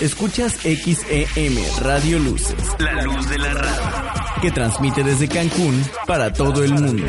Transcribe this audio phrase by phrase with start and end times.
[0.00, 6.62] Escuchas XEM Radio Luces, la luz de la radio, que transmite desde Cancún para todo
[6.62, 7.06] el mundo.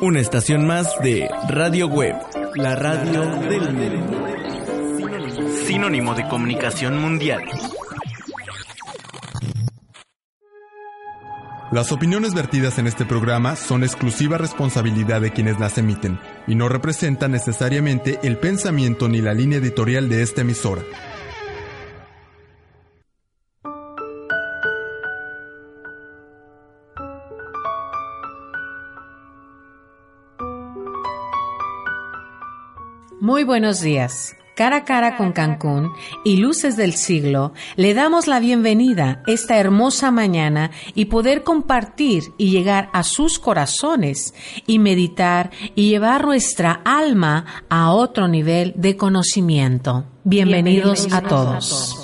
[0.00, 2.14] Una estación más de Radio Web,
[2.54, 4.24] la radio del mundo.
[5.66, 7.42] Sinónimo de comunicación mundial.
[11.72, 16.68] Las opiniones vertidas en este programa son exclusiva responsabilidad de quienes las emiten y no
[16.68, 20.82] representan necesariamente el pensamiento ni la línea editorial de esta emisora.
[33.24, 34.36] Muy buenos días.
[34.54, 35.90] Cara a cara con Cancún
[36.26, 42.50] y Luces del Siglo, le damos la bienvenida esta hermosa mañana y poder compartir y
[42.50, 44.34] llegar a sus corazones
[44.66, 50.04] y meditar y llevar nuestra alma a otro nivel de conocimiento.
[50.24, 51.98] Bienvenidos, a todos.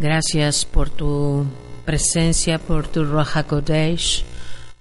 [0.00, 1.44] Gracias por tu
[1.84, 4.24] presencia, por tu Roja Kodesh,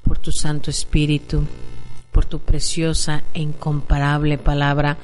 [0.03, 1.45] por tu Santo Espíritu,
[2.11, 4.97] por tu preciosa e incomparable palabra,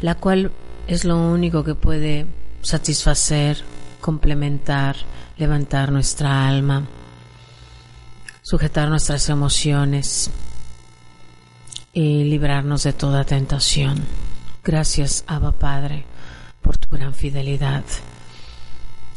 [0.00, 0.52] la cual
[0.86, 2.26] es lo único que puede
[2.62, 3.58] satisfacer,
[4.00, 4.96] complementar,
[5.38, 6.86] levantar nuestra alma,
[8.42, 10.30] sujetar nuestras emociones
[11.92, 14.04] y librarnos de toda tentación.
[14.62, 16.04] Gracias, Abba Padre,
[16.60, 17.84] por tu gran fidelidad.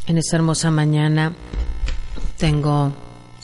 [0.06, 1.33] En esta hermosa mañana
[2.38, 2.94] tengo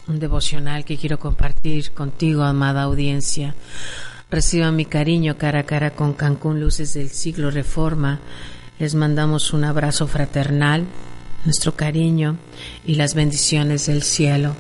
[0.08, 3.56] un devocional que quiero compartir contigo, amada audiencia.
[4.30, 8.20] Reciban mi cariño cara a cara con Cancún Luces del Siglo Reforma.
[8.80, 10.86] Les mandamos un abrazo fraternal,
[11.46, 12.38] nuestro cariño
[12.86, 14.56] y las bendiciones del cielo.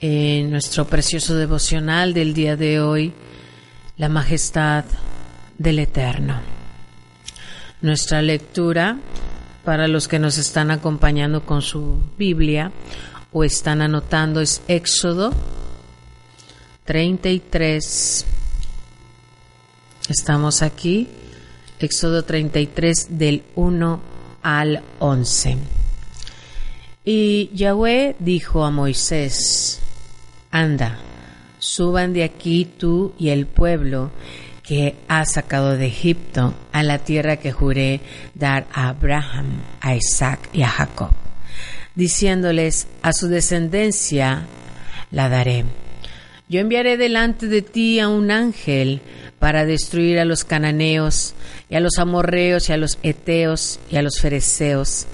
[0.00, 3.12] En nuestro precioso devocional del día de hoy,
[3.96, 4.84] la majestad
[5.58, 6.40] del Eterno.
[7.80, 8.98] Nuestra lectura
[9.66, 12.70] para los que nos están acompañando con su Biblia
[13.32, 15.32] o están anotando es Éxodo
[16.84, 18.24] 33.
[20.08, 21.08] Estamos aquí,
[21.80, 24.00] Éxodo 33 del 1
[24.40, 25.58] al 11.
[27.04, 29.80] Y Yahweh dijo a Moisés,
[30.52, 30.96] anda,
[31.58, 34.12] suban de aquí tú y el pueblo
[34.66, 38.00] que ha sacado de Egipto a la tierra que juré
[38.34, 41.10] dar a Abraham, a Isaac y a Jacob,
[41.94, 44.46] diciéndoles a su descendencia
[45.12, 45.64] la daré.
[46.48, 49.00] Yo enviaré delante de ti a un ángel
[49.38, 51.34] para destruir a los cananeos
[51.68, 55.06] y a los amorreos y a los eteos y a los fereceos,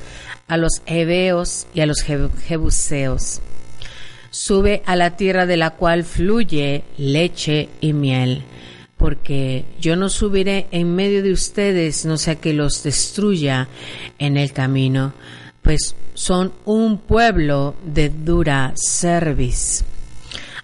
[0.49, 3.41] a los heveos y a los jebuseos.
[4.31, 8.45] Sube a la tierra de la cual fluye leche y miel
[9.03, 13.67] porque yo no subiré en medio de ustedes, no sea que los destruya
[14.21, 15.13] en el camino,
[15.61, 19.83] pues son un pueblo de dura cerviz.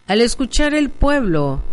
[0.07, 1.65] Al escuchar el pueblo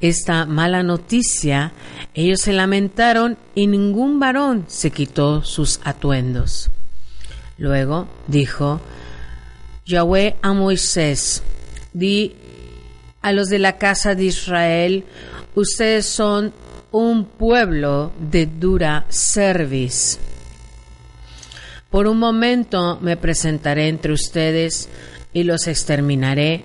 [0.00, 1.72] esta mala noticia,
[2.14, 6.70] ellos se lamentaron y ningún varón se quitó sus atuendos.
[7.58, 8.80] Luego dijo
[9.86, 11.42] Yahweh a Moisés,
[11.92, 12.36] di
[13.22, 15.04] a los de la casa de Israel,
[15.56, 16.52] Ustedes son
[16.92, 20.18] un pueblo de dura cerviz.
[21.88, 24.90] Por un momento me presentaré entre ustedes
[25.32, 26.62] y los exterminaré.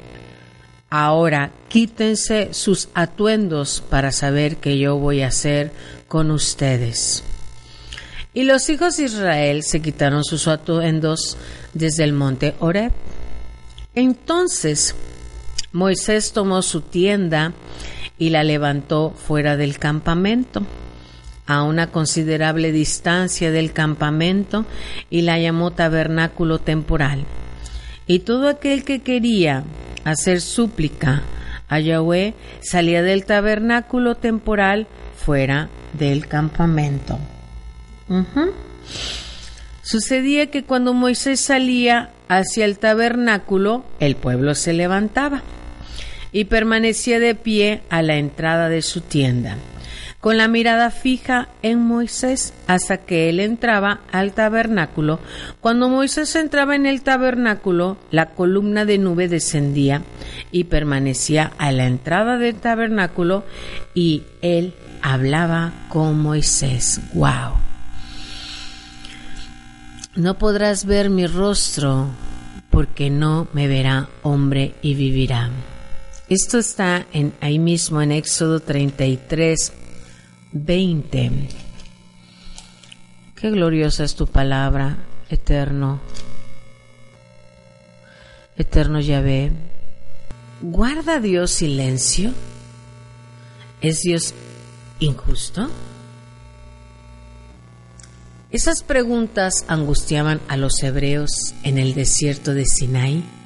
[0.90, 5.72] Ahora quítense sus atuendos para saber qué yo voy a hacer
[6.10, 7.24] con ustedes.
[8.34, 11.38] Y los hijos de Israel se quitaron sus atuendos
[11.74, 12.92] desde el monte Oreb.
[13.96, 14.96] Entonces
[15.72, 17.54] Moisés tomó su tienda
[18.22, 20.62] y la levantó fuera del campamento,
[21.48, 24.68] a una considerable distancia del campamento,
[25.10, 27.26] y la llamó tabernáculo temporal.
[28.06, 29.64] Y todo aquel que quería
[30.04, 31.24] hacer súplica
[31.68, 34.86] a Yahweh salía del tabernáculo temporal
[35.18, 37.18] fuera del campamento.
[39.82, 45.42] Sucedía que cuando Moisés salía hacia el tabernáculo, el pueblo se levantaba
[46.32, 49.58] y permanecía de pie a la entrada de su tienda,
[50.20, 55.20] con la mirada fija en Moisés hasta que él entraba al tabernáculo.
[55.60, 60.04] Cuando Moisés entraba en el tabernáculo, la columna de nube descendía
[60.52, 63.44] y permanecía a la entrada del tabernáculo
[63.94, 67.02] y él hablaba con Moisés.
[67.14, 67.56] ¡Wow!
[70.16, 72.10] No podrás ver mi rostro
[72.70, 75.50] porque no me verá hombre y vivirá.
[76.32, 79.74] Esto está en, ahí mismo en Éxodo 33,
[80.54, 81.32] 20.
[83.36, 84.96] Qué gloriosa es tu palabra,
[85.30, 86.00] eterno.
[88.56, 89.52] Eterno Yahvé.
[90.62, 92.32] ¿Guarda Dios silencio?
[93.82, 94.34] ¿Es Dios
[95.00, 95.70] injusto?
[98.52, 103.41] Esas preguntas angustiaban a los hebreos en el desierto de Sinai.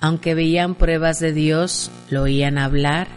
[0.00, 3.08] Aunque veían pruebas de Dios, lo oían hablar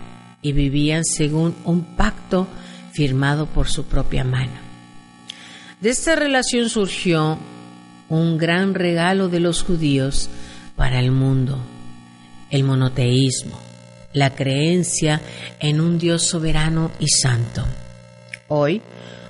[0.41, 2.47] y vivían según un pacto
[2.91, 4.59] firmado por su propia mano.
[5.81, 7.37] De esta relación surgió
[8.09, 10.29] un gran regalo de los judíos
[10.75, 11.57] para el mundo,
[12.49, 13.59] el monoteísmo,
[14.13, 15.21] la creencia
[15.59, 17.65] en un Dios soberano y santo.
[18.47, 18.81] Hoy,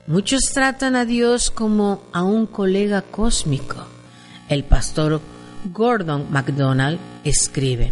[0.10, 3.86] Muchos tratan a Dios como a un colega cósmico.
[4.50, 5.22] El pastor
[5.66, 7.92] Gordon MacDonald escribe,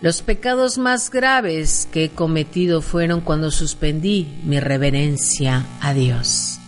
[0.00, 6.58] Los pecados más graves que he cometido fueron cuando suspendí mi reverencia a Dios.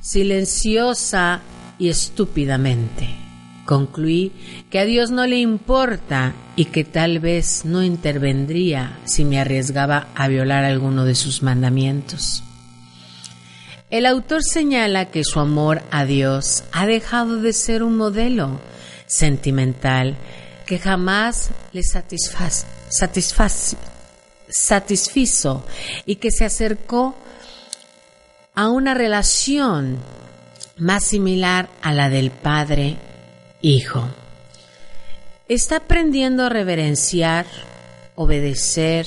[0.00, 1.40] Silenciosa
[1.78, 3.08] y estúpidamente.
[3.64, 4.32] Concluí
[4.70, 10.08] que a Dios no le importa y que tal vez no intervendría si me arriesgaba
[10.16, 12.42] a violar alguno de sus mandamientos.
[13.88, 18.58] El autor señala que su amor a Dios ha dejado de ser un modelo
[19.12, 20.16] sentimental
[20.64, 21.82] que jamás le
[24.48, 25.66] satisfizo
[26.06, 27.14] y que se acercó
[28.54, 29.98] a una relación
[30.78, 34.08] más similar a la del padre-hijo.
[35.48, 37.44] Está aprendiendo a reverenciar,
[38.14, 39.06] obedecer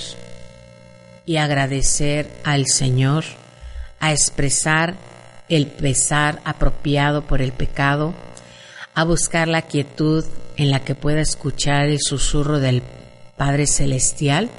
[1.25, 3.23] y agradecer al Señor
[3.99, 4.95] a expresar
[5.49, 8.13] el pesar apropiado por el pecado,
[8.95, 10.25] a buscar la quietud
[10.57, 12.81] en la que pueda escuchar el susurro del
[13.37, 14.49] Padre Celestial,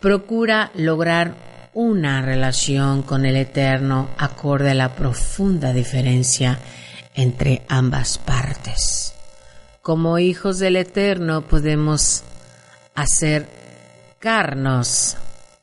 [0.00, 6.58] procura lograr una relación con el Eterno acorde a la profunda diferencia
[7.14, 9.14] entre ambas partes.
[9.82, 12.24] Como hijos del Eterno podemos
[12.94, 15.16] acercarnos,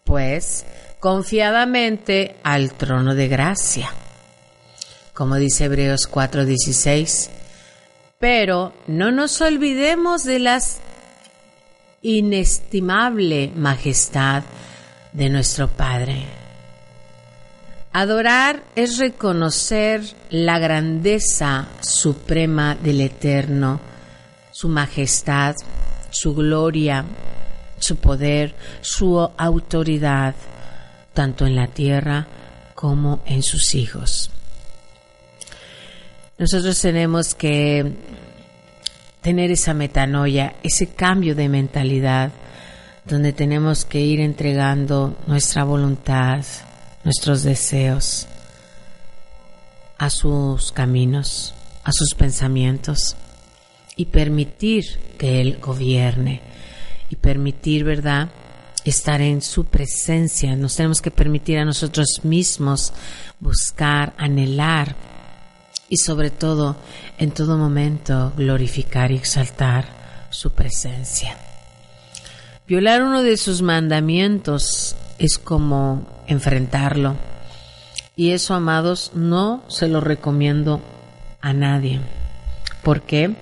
[0.03, 0.65] pues,
[0.99, 3.91] confiadamente al trono de gracia.
[5.13, 7.29] Como dice Hebreos 4:16,
[8.19, 10.59] pero no nos olvidemos de la
[12.01, 14.43] inestimable majestad
[15.13, 16.25] de nuestro Padre.
[17.93, 23.79] Adorar es reconocer la grandeza suprema del Eterno,
[24.51, 25.55] su majestad,
[26.11, 27.05] su gloria,
[27.79, 30.35] su poder, su autoridad
[31.13, 32.27] tanto en la tierra
[32.75, 34.29] como en sus hijos.
[36.39, 37.97] Nosotros tenemos que
[39.21, 42.31] tener esa metanoia, ese cambio de mentalidad,
[43.03, 46.45] donde tenemos que ir entregando nuestra voluntad,
[47.03, 48.25] nuestros deseos
[49.97, 51.53] a sus caminos,
[51.83, 53.17] a sus pensamientos
[53.97, 54.85] y permitir
[55.17, 56.39] que Él gobierne
[57.09, 58.29] y permitir, ¿verdad?,
[58.85, 60.55] estar en su presencia.
[60.55, 62.93] Nos tenemos que permitir a nosotros mismos
[63.41, 65.18] buscar, anhelar
[65.89, 66.77] y sobre todo
[67.17, 71.37] en todo momento glorificar y exaltar su presencia.
[72.67, 77.15] Violar uno de sus mandamientos es como enfrentarlo.
[78.15, 80.81] Y eso, amados, no se lo recomiendo
[81.41, 81.99] a nadie.
[82.83, 83.35] ¿Por qué?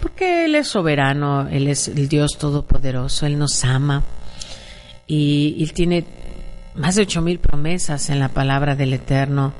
[0.00, 4.02] Porque Él es soberano, Él es el Dios Todopoderoso, Él nos ama
[5.06, 6.04] y, Él tiene
[6.74, 9.52] más de ocho mil promesas en la palabra del Eterno,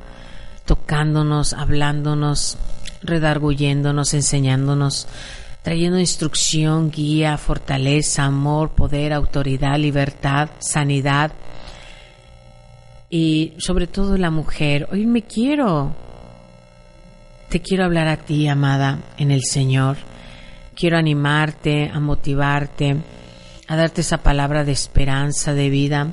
[0.65, 2.57] tocándonos, hablándonos,
[3.01, 5.07] redarguyéndonos, enseñándonos,
[5.61, 11.31] trayendo instrucción, guía, fortaleza, amor, poder, autoridad, libertad, sanidad
[13.09, 14.87] y sobre todo la mujer.
[14.91, 15.95] Hoy me quiero,
[17.49, 19.97] te quiero hablar a ti, amada, en el Señor.
[20.75, 22.97] Quiero animarte, a motivarte
[23.67, 26.07] a darte esa palabra de esperanza, de vida.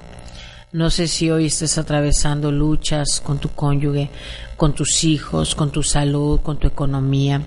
[0.73, 4.09] No sé si hoy estés atravesando luchas con tu cónyuge,
[4.57, 7.43] con tus hijos, con tu salud, con tu economía,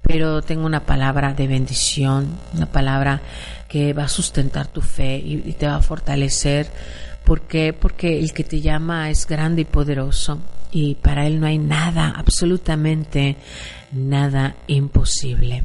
[0.00, 3.20] pero tengo una palabra de bendición, una palabra
[3.68, 6.70] que va a sustentar tu fe y, y te va a fortalecer.
[7.26, 7.74] ¿Por qué?
[7.74, 10.38] Porque el que te llama es grande y poderoso
[10.72, 13.36] y para Él no hay nada, absolutamente
[13.92, 15.62] nada imposible.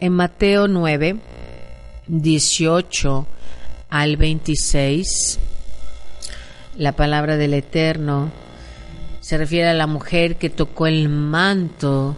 [0.00, 1.20] En Mateo 9,
[2.08, 3.26] 18
[3.90, 5.38] al 26,
[6.78, 8.30] la palabra del Eterno
[9.20, 12.16] se refiere a la mujer que tocó el manto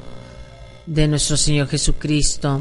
[0.86, 2.60] de nuestro Señor Jesucristo.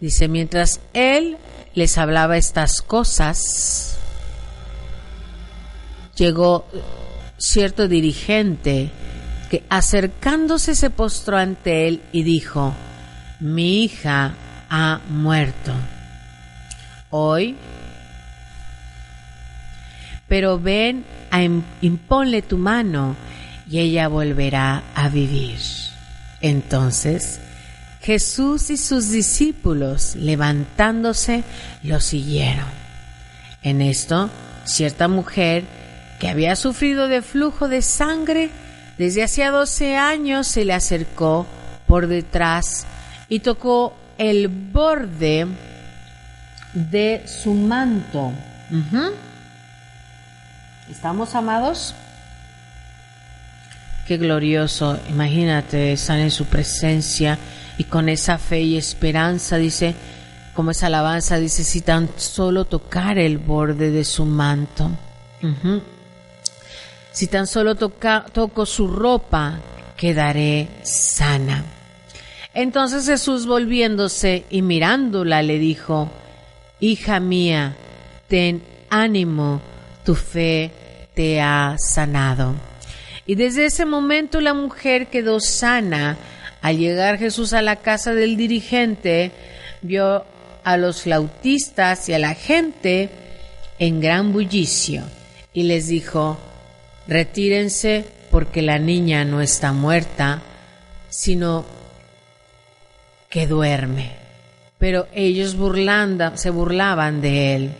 [0.00, 1.36] Dice, mientras Él
[1.74, 3.98] les hablaba estas cosas,
[6.16, 6.66] llegó
[7.36, 8.90] cierto dirigente
[9.50, 12.72] que acercándose se postró ante él y dijo,
[13.40, 14.34] mi hija
[14.70, 15.72] ha muerto.
[17.10, 17.56] Hoy,
[20.30, 23.16] pero ven, a imponle tu mano
[23.68, 25.58] y ella volverá a vivir.
[26.40, 27.40] Entonces,
[28.00, 31.42] Jesús y sus discípulos, levantándose,
[31.82, 32.68] lo siguieron.
[33.64, 34.30] En esto,
[34.62, 35.64] cierta mujer
[36.20, 38.50] que había sufrido de flujo de sangre
[38.98, 41.44] desde hacía 12 años, se le acercó
[41.88, 42.86] por detrás
[43.28, 45.48] y tocó el borde
[46.72, 48.32] de su manto.
[50.90, 51.94] ¿Estamos amados?
[54.08, 54.98] Qué glorioso.
[55.08, 57.38] Imagínate estar en su presencia
[57.78, 59.94] y con esa fe y esperanza, dice,
[60.52, 64.90] como esa alabanza, dice, si tan solo tocar el borde de su manto.
[67.12, 69.60] Si tan solo toco su ropa,
[69.96, 71.64] quedaré sana.
[72.52, 76.10] Entonces Jesús volviéndose y mirándola le dijo,
[76.80, 77.76] Hija mía,
[78.26, 79.62] ten ánimo,
[80.04, 80.79] tu fe
[81.14, 82.54] te ha sanado.
[83.26, 86.16] Y desde ese momento la mujer quedó sana.
[86.62, 89.32] Al llegar Jesús a la casa del dirigente,
[89.82, 90.24] vio
[90.62, 93.08] a los flautistas y a la gente
[93.78, 95.04] en gran bullicio
[95.52, 96.38] y les dijo,
[97.08, 100.42] retírense porque la niña no está muerta,
[101.08, 101.64] sino
[103.28, 104.12] que duerme.
[104.78, 107.70] Pero ellos burlanda, se burlaban de él.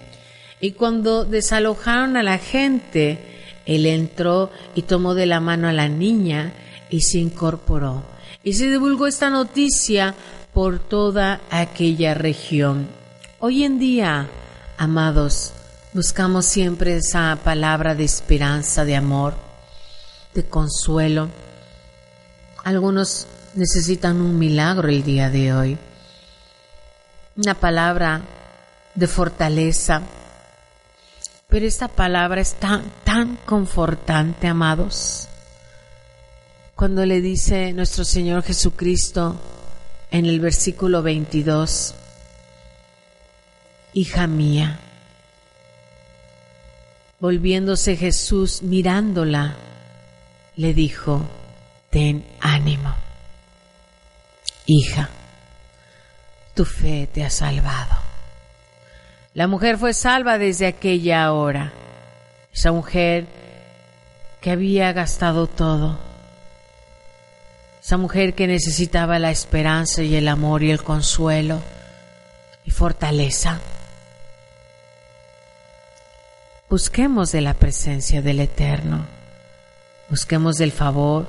[0.61, 3.19] Y cuando desalojaron a la gente,
[3.67, 6.53] él entró y tomó de la mano a la niña
[6.91, 8.05] y se incorporó.
[8.43, 10.15] Y se divulgó esta noticia
[10.53, 12.89] por toda aquella región.
[13.39, 14.29] Hoy en día,
[14.77, 15.53] amados,
[15.93, 19.35] Buscamos siempre esa palabra de esperanza, de amor,
[20.35, 21.29] de consuelo.
[22.63, 25.79] Algunos necesitan un milagro el día de hoy.
[27.37, 28.21] Una palabra
[28.95, 30.03] de fortaleza.
[31.51, 35.29] Pero esta palabra es tan, tan confortante, amados.
[36.77, 39.39] Cuando le dice nuestro Señor Jesucristo
[40.11, 41.95] en el versículo 22,
[43.93, 44.79] Hija mía,
[47.21, 49.55] Volviéndose Jesús mirándola,
[50.57, 51.29] le dijo,
[51.91, 52.95] ten ánimo.
[54.65, 55.11] Hija,
[56.55, 58.10] tu fe te ha salvado.
[59.33, 61.73] La mujer fue salva desde aquella hora.
[62.53, 63.27] Esa mujer
[64.41, 65.99] que había gastado todo.
[67.81, 71.63] Esa mujer que necesitaba la esperanza y el amor y el consuelo
[72.65, 73.61] y fortaleza.
[76.69, 79.07] Busquemos de la presencia del Eterno.
[80.09, 81.29] Busquemos del favor.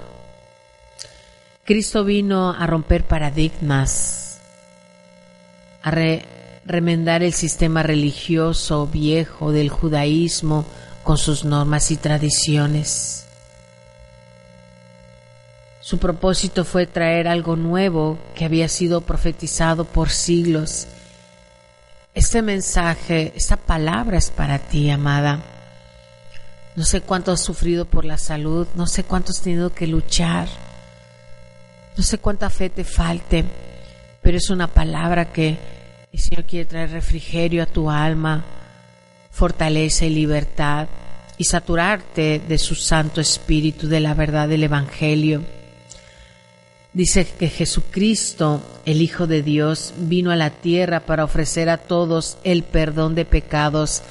[1.65, 4.39] Cristo vino a romper paradigmas,
[5.84, 5.91] a
[6.65, 10.65] remendar el sistema religioso viejo del judaísmo
[11.03, 13.25] con sus normas y tradiciones.
[15.79, 20.87] Su propósito fue traer algo nuevo que había sido profetizado por siglos
[22.13, 25.39] este mensaje, esta palabra es para ti, amada.
[26.75, 30.49] No sé cuánto has sufrido por la salud, no sé cuánto has tenido que luchar,
[31.95, 33.45] no sé cuánta fe te falte,
[34.21, 35.57] pero es una palabra que
[36.11, 38.43] el Señor quiere traer refrigerio a tu alma,
[39.31, 40.87] fortaleza y libertad
[41.37, 45.43] y saturarte de su Santo Espíritu, de la verdad del Evangelio.
[46.93, 52.37] Dice que Jesucristo, el Hijo de Dios, vino a la tierra para ofrecer a todos
[52.43, 54.03] el perdón de pecados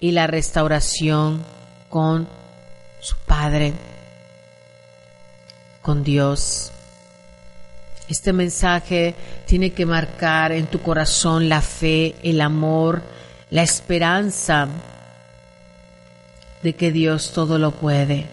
[0.00, 1.44] y la restauración
[1.90, 2.26] con
[3.00, 3.74] su Padre,
[5.82, 6.72] con Dios.
[8.08, 9.14] Este mensaje
[9.46, 13.02] tiene que marcar en tu corazón la fe, el amor,
[13.50, 14.68] la esperanza
[16.62, 18.26] de que Dios todo lo puede.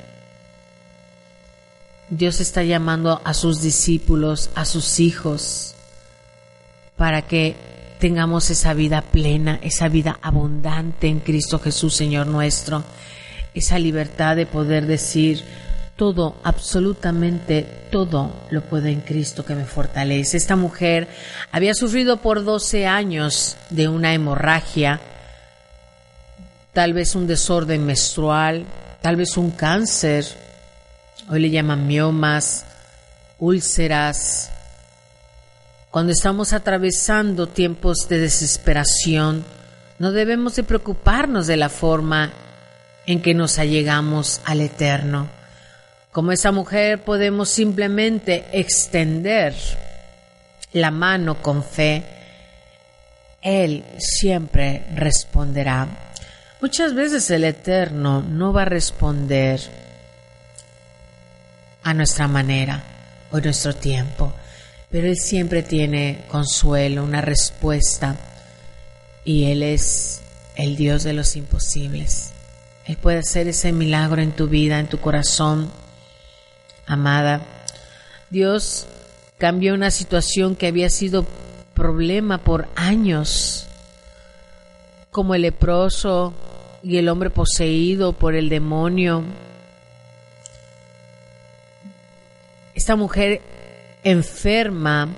[2.09, 5.75] Dios está llamando a sus discípulos, a sus hijos,
[6.97, 7.55] para que
[7.99, 12.83] tengamos esa vida plena, esa vida abundante en Cristo Jesús, Señor nuestro,
[13.53, 15.43] esa libertad de poder decir,
[15.99, 20.37] todo, absolutamente todo lo puedo en Cristo que me fortalece.
[20.37, 21.09] Esta mujer
[21.51, 25.01] había sufrido por 12 años de una hemorragia,
[26.71, 28.65] tal vez un desorden menstrual,
[29.01, 30.25] tal vez un cáncer,
[31.29, 32.63] hoy le llaman miomas,
[33.37, 34.51] úlceras.
[35.91, 39.43] Cuando estamos atravesando tiempos de desesperación,
[39.97, 42.31] no debemos de preocuparnos de la forma
[43.05, 45.38] en que nos allegamos al Eterno
[46.11, 49.53] como esa mujer podemos simplemente extender
[50.73, 52.03] la mano con fe.
[53.41, 55.87] Él siempre responderá.
[56.61, 59.61] Muchas veces el Eterno no va a responder
[61.83, 62.83] a nuestra manera
[63.31, 64.33] o en nuestro tiempo,
[64.89, 68.15] pero Él siempre tiene consuelo, una respuesta
[69.23, 70.21] y Él es
[70.55, 72.31] el Dios de los imposibles.
[72.85, 75.71] Él puede hacer ese milagro en tu vida, en tu corazón
[76.89, 77.41] amada.
[78.29, 78.87] Dios
[79.37, 81.25] cambió una situación que había sido
[81.73, 83.67] problema por años,
[85.11, 86.33] como el leproso
[86.83, 89.23] y el hombre poseído por el demonio.
[92.73, 93.41] Esta mujer
[94.03, 95.09] enferma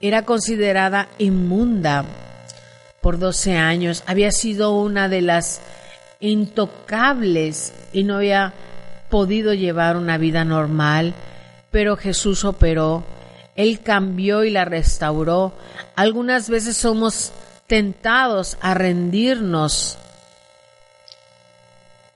[0.00, 2.04] era considerada inmunda
[3.00, 5.60] por 12 años, había sido una de las
[6.20, 8.52] intocables y no había
[9.10, 11.14] podido llevar una vida normal,
[11.70, 13.04] pero Jesús operó,
[13.56, 15.52] Él cambió y la restauró.
[15.96, 17.32] Algunas veces somos
[17.66, 19.98] tentados a rendirnos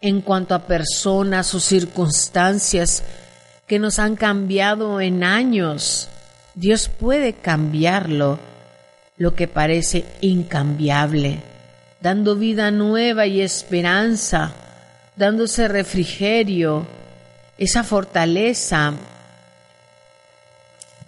[0.00, 3.02] en cuanto a personas o circunstancias
[3.66, 6.08] que nos han cambiado en años.
[6.54, 8.38] Dios puede cambiarlo,
[9.16, 11.40] lo que parece incambiable,
[12.00, 14.63] dando vida nueva y esperanza
[15.16, 16.86] dándose refrigerio,
[17.58, 18.94] esa fortaleza.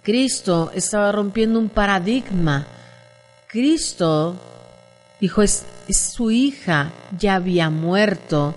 [0.01, 2.65] Cristo estaba rompiendo un paradigma.
[3.47, 4.39] Cristo
[5.19, 8.55] dijo, es, su hija, ya había muerto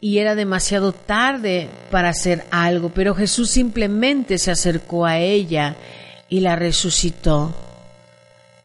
[0.00, 5.76] y era demasiado tarde para hacer algo, pero Jesús simplemente se acercó a ella
[6.28, 7.54] y la resucitó.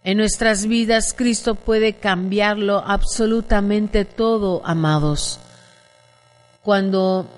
[0.08, 5.38] En nuestras vidas Cristo puede cambiarlo absolutamente todo, amados.
[6.63, 7.30] Cuando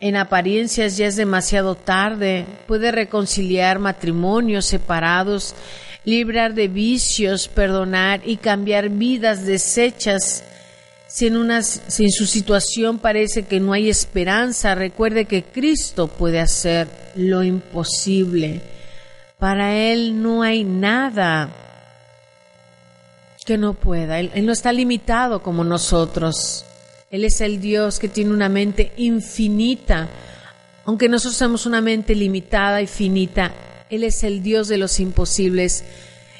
[0.00, 5.54] en apariencias ya es demasiado tarde, puede reconciliar matrimonios separados,
[6.04, 10.44] librar de vicios, perdonar y cambiar vidas deshechas.
[11.06, 16.08] Si en, una, si en su situación parece que no hay esperanza, recuerde que Cristo
[16.08, 18.81] puede hacer lo imposible.
[19.42, 21.50] Para Él no hay nada
[23.44, 24.20] que no pueda.
[24.20, 26.64] Él, no está limitado como nosotros.
[27.10, 30.08] Él es el Dios que tiene una mente infinita.
[30.84, 33.52] Aunque nosotros tenemos una mente limitada y finita,
[33.90, 35.82] Él es el Dios de los imposibles.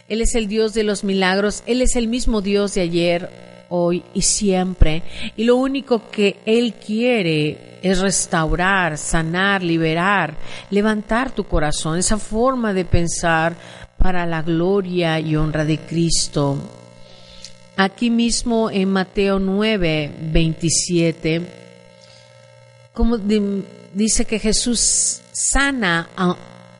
[0.09, 1.65] Él es el Dios de los milagros.
[1.67, 3.31] Él es el mismo Dios de ayer,
[3.72, 5.02] hoy y siempre.
[5.37, 10.35] Y lo único que Él quiere es restaurar, sanar, liberar,
[10.70, 13.56] levantar tu corazón, esa forma de pensar
[13.96, 16.58] para la gloria y honra de Cristo.
[17.76, 21.42] Aquí mismo en Mateo 9, 27,
[22.92, 26.37] como dice que Jesús sana a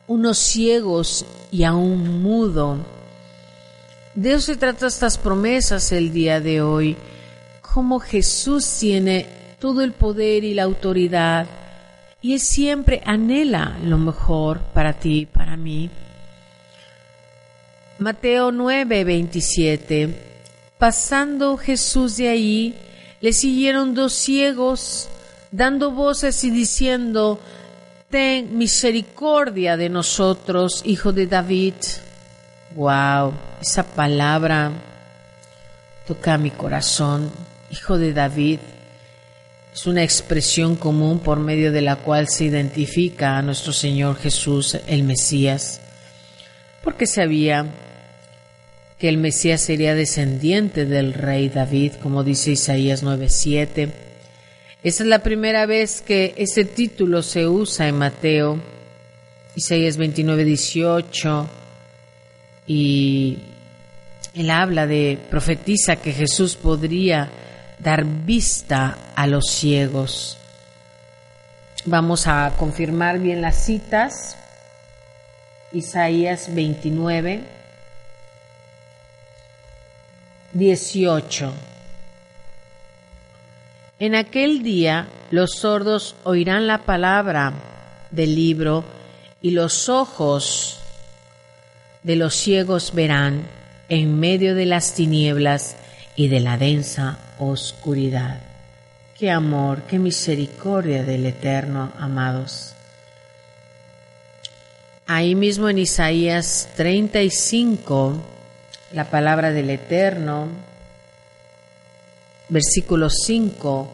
[0.07, 2.77] unos ciegos y a un mudo
[4.15, 6.95] de eso se trata estas promesas el día de hoy.
[7.61, 9.25] Cómo Jesús tiene
[9.59, 11.47] todo el poder y la autoridad
[12.23, 15.89] y Él siempre anhela lo mejor para ti y para mí.
[17.99, 20.09] Mateo 9, 27.
[20.77, 22.75] Pasando Jesús de ahí,
[23.19, 25.09] le siguieron dos ciegos,
[25.51, 27.39] dando voces y diciendo,
[28.09, 31.73] Ten misericordia de nosotros, hijo de David.
[32.75, 34.71] Wow, esa palabra
[36.07, 37.31] toca mi corazón.
[37.69, 38.59] Hijo de David
[39.71, 44.79] es una expresión común por medio de la cual se identifica a nuestro Señor Jesús,
[44.87, 45.81] el Mesías,
[46.83, 47.67] porque sabía
[48.97, 53.91] que el Mesías sería descendiente del rey David, como dice Isaías 9:7.
[54.81, 58.59] Esa es la primera vez que ese título se usa en Mateo,
[59.55, 61.62] Isaías 29:18
[62.67, 63.39] y
[64.33, 67.29] él habla de, profetiza que Jesús podría
[67.79, 70.37] dar vista a los ciegos.
[71.85, 74.37] Vamos a confirmar bien las citas.
[75.71, 77.43] Isaías 29,
[80.53, 81.53] 18.
[83.99, 87.53] En aquel día los sordos oirán la palabra
[88.11, 88.83] del libro
[89.41, 90.82] y los ojos
[92.03, 93.47] de los ciegos verán
[93.89, 95.75] en medio de las tinieblas
[96.15, 98.39] y de la densa oscuridad.
[99.17, 102.73] Qué amor, qué misericordia del Eterno, amados.
[105.05, 108.21] Ahí mismo en Isaías 35,
[108.93, 110.47] la palabra del Eterno,
[112.49, 113.91] versículo 5,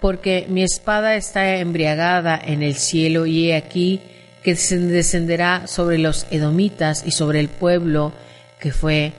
[0.00, 4.00] porque mi espada está embriagada en el cielo y he aquí
[4.42, 8.12] que descenderá sobre los edomitas y sobre el pueblo
[8.58, 9.12] que fue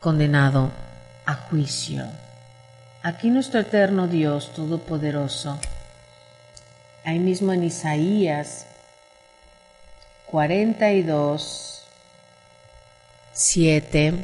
[0.00, 0.70] condenado
[1.26, 2.04] a juicio.
[3.02, 5.58] Aquí nuestro eterno Dios Todopoderoso,
[7.04, 8.66] ahí mismo en Isaías
[10.26, 11.82] 42,
[13.32, 14.14] 7,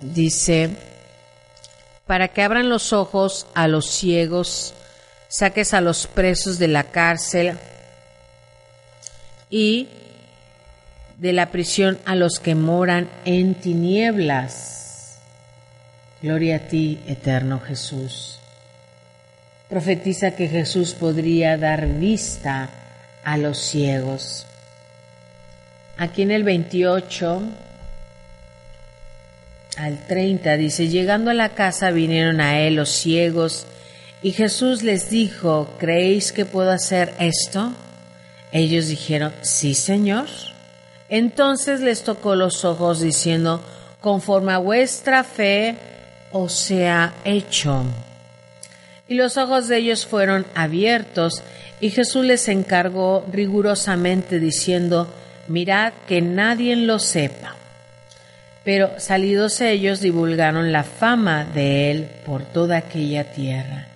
[0.00, 0.76] dice,
[2.06, 4.74] para que abran los ojos a los ciegos,
[5.28, 7.58] saques a los presos de la cárcel
[9.54, 9.86] y
[11.16, 15.20] de la prisión a los que moran en tinieblas.
[16.20, 18.40] Gloria a ti, eterno Jesús.
[19.68, 22.68] Profetiza que Jesús podría dar vista
[23.22, 24.44] a los ciegos.
[25.98, 27.42] Aquí en el 28
[29.76, 33.66] al 30 dice, llegando a la casa vinieron a él los ciegos
[34.20, 37.72] y Jesús les dijo, ¿creéis que puedo hacer esto?
[38.54, 40.28] Ellos dijeron, sí, Señor.
[41.08, 43.60] Entonces les tocó los ojos diciendo,
[44.00, 45.74] conforme a vuestra fe
[46.30, 47.82] os sea hecho.
[49.08, 51.42] Y los ojos de ellos fueron abiertos
[51.80, 55.12] y Jesús les encargó rigurosamente diciendo,
[55.48, 57.56] mirad que nadie lo sepa.
[58.62, 63.88] Pero salidos ellos divulgaron la fama de él por toda aquella tierra.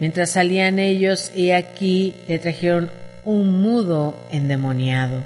[0.00, 2.90] Mientras salían ellos, y aquí le trajeron
[3.24, 5.22] un mudo endemoniado.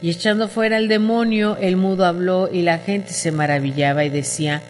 [0.00, 4.62] Y echando fuera el demonio, el mudo habló y la gente se maravillaba y decía,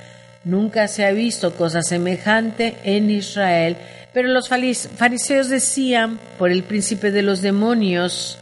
[0.44, 3.76] nunca se ha visto cosa semejante en Israel.
[4.12, 8.38] Pero los fariseos decían, por el príncipe de los demonios,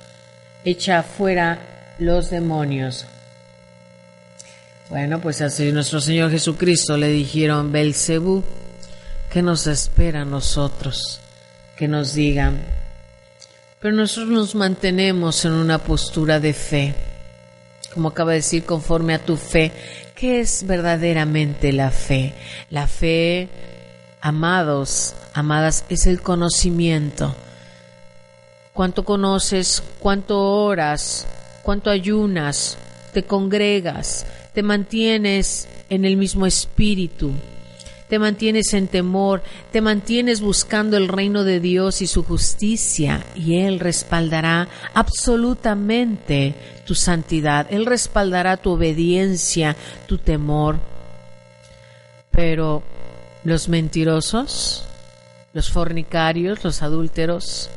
[0.65, 1.59] echa fuera
[1.99, 3.05] los demonios.
[4.89, 8.43] Bueno, pues así nuestro Señor Jesucristo le dijeron, Belcebú,
[9.31, 11.21] ¿qué nos espera a nosotros?
[11.77, 12.63] Que nos digan.
[13.81, 16.95] Pero nosotros nos mantenemos en una postura de fe.
[17.95, 19.73] Como acaba de decir, conforme a tu fe.
[20.15, 22.35] ¿Qué es verdaderamente la fe?
[22.71, 23.49] La fe,
[24.21, 27.35] amados, amadas, es el conocimiento.
[28.73, 29.83] ¿Cuánto conoces?
[30.01, 31.27] ¿Cuánto oras?
[31.63, 32.77] ¿Cuánto ayunas?
[33.13, 34.27] ¿Te congregas?
[34.59, 37.31] te mantienes en el mismo espíritu,
[38.09, 43.61] te mantienes en temor, te mantienes buscando el reino de Dios y su justicia, y
[43.61, 46.55] Él respaldará absolutamente
[46.87, 50.79] tu santidad, Él respaldará tu obediencia, tu temor.
[52.31, 52.83] Pero
[53.45, 54.85] los mentirosos,
[55.53, 57.69] los fornicarios, los adúlteros,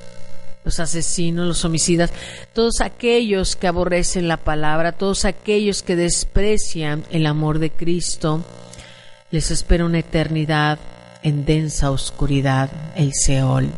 [0.63, 2.11] los asesinos, los homicidas,
[2.53, 8.43] todos aquellos que aborrecen la palabra, todos aquellos que desprecian el amor de Cristo,
[9.31, 10.79] les espera una eternidad
[11.23, 13.69] en densa oscuridad, el Seol.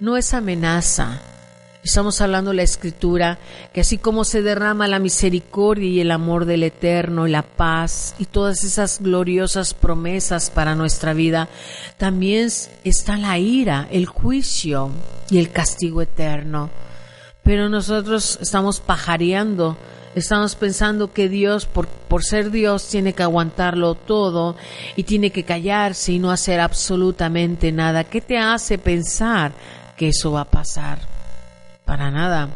[0.00, 1.20] No es amenaza,
[1.84, 3.38] Estamos hablando de la escritura,
[3.72, 8.26] que así como se derrama la misericordia y el amor del Eterno, la paz y
[8.26, 11.48] todas esas gloriosas promesas para nuestra vida,
[11.98, 12.50] también
[12.84, 14.90] está la ira, el juicio
[15.28, 16.70] y el castigo eterno.
[17.42, 19.76] Pero nosotros estamos pajareando,
[20.14, 24.56] estamos pensando que Dios, por, por ser Dios, tiene que aguantarlo todo
[24.96, 28.04] y tiene que callarse y no hacer absolutamente nada.
[28.04, 29.52] ¿Qué te hace pensar
[29.96, 31.12] que eso va a pasar?
[31.84, 32.48] para nada.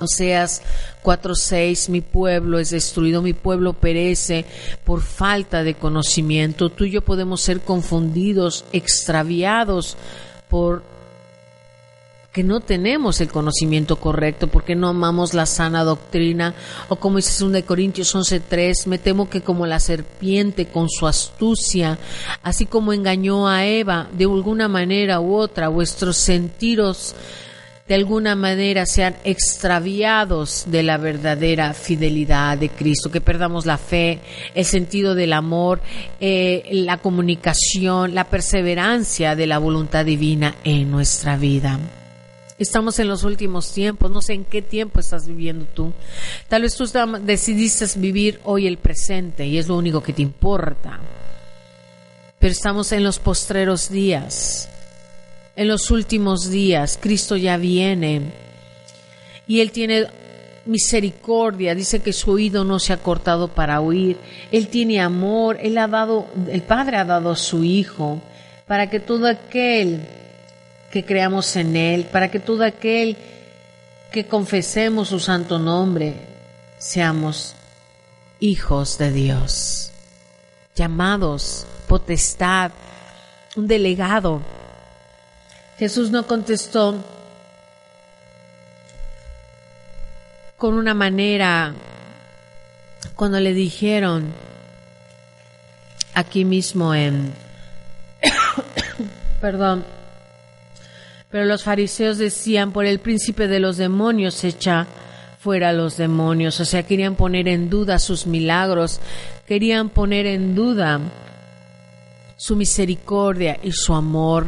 [0.00, 0.60] Oseas
[1.02, 4.44] 4:6, mi pueblo es destruido, mi pueblo perece
[4.84, 6.68] por falta de conocimiento.
[6.68, 9.96] Tú y yo podemos ser confundidos, extraviados
[10.50, 10.82] por
[12.36, 16.54] que no tenemos el conocimiento correcto, porque no amamos la sana doctrina,
[16.90, 21.98] o como dice 2 Corintios 11:3, me temo que como la serpiente con su astucia,
[22.42, 27.14] así como engañó a Eva de alguna manera u otra, vuestros sentidos
[27.88, 34.20] de alguna manera sean extraviados de la verdadera fidelidad de Cristo, que perdamos la fe,
[34.54, 35.80] el sentido del amor,
[36.20, 41.80] eh, la comunicación, la perseverancia de la voluntad divina en nuestra vida.
[42.58, 45.92] Estamos en los últimos tiempos, no sé en qué tiempo estás viviendo tú.
[46.48, 46.86] Tal vez tú
[47.22, 50.98] decidiste vivir hoy el presente y es lo único que te importa.
[52.38, 54.70] Pero estamos en los postreros días,
[55.54, 56.98] en los últimos días.
[57.00, 58.32] Cristo ya viene
[59.46, 60.06] y Él tiene
[60.64, 64.16] misericordia, dice que su oído no se ha cortado para oír.
[64.50, 68.22] Él tiene amor, Él ha dado, el Padre ha dado a su Hijo
[68.66, 70.00] para que todo aquel
[70.96, 73.18] que creamos en Él, para que todo aquel
[74.10, 76.14] que confesemos su santo nombre,
[76.78, 77.54] seamos
[78.40, 79.90] hijos de Dios,
[80.74, 82.70] llamados potestad,
[83.56, 84.40] un delegado.
[85.78, 87.04] Jesús no contestó
[90.56, 91.74] con una manera
[93.14, 94.32] cuando le dijeron
[96.14, 97.34] aquí mismo en
[99.42, 99.95] perdón
[101.36, 104.86] pero los fariseos decían por el príncipe de los demonios echa
[105.38, 109.00] fuera los demonios o sea querían poner en duda sus milagros
[109.46, 110.98] querían poner en duda
[112.38, 114.46] su misericordia y su amor.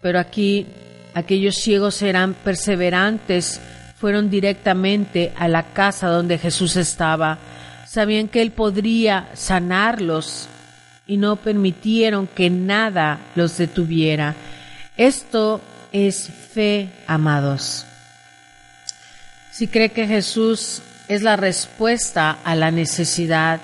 [0.00, 0.66] Pero aquí
[1.14, 3.60] Aquellos ciegos eran perseverantes,
[3.96, 7.38] fueron directamente a la casa donde Jesús estaba.
[7.86, 10.48] Sabían que Él podría sanarlos
[11.06, 14.34] y no permitieron que nada los detuviera.
[14.96, 15.60] Esto
[15.92, 17.86] es fe, amados.
[19.50, 23.60] Si cree que Jesús es la respuesta a la necesidad,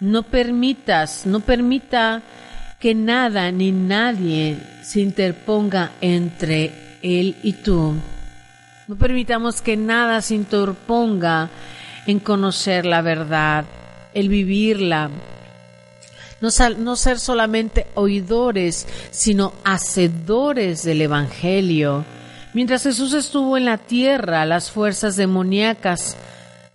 [0.00, 2.22] no permitas, no permita
[2.78, 7.94] que nada ni nadie se interponga entre él y tú.
[8.86, 11.48] No permitamos que nada se interponga
[12.06, 13.64] en conocer la verdad,
[14.12, 15.10] el vivirla.
[16.40, 22.04] No, ser solamente oidores, sino hacedores del Evangelio.
[22.52, 26.16] Mientras Jesús estuvo en la tierra, las fuerzas demoníacas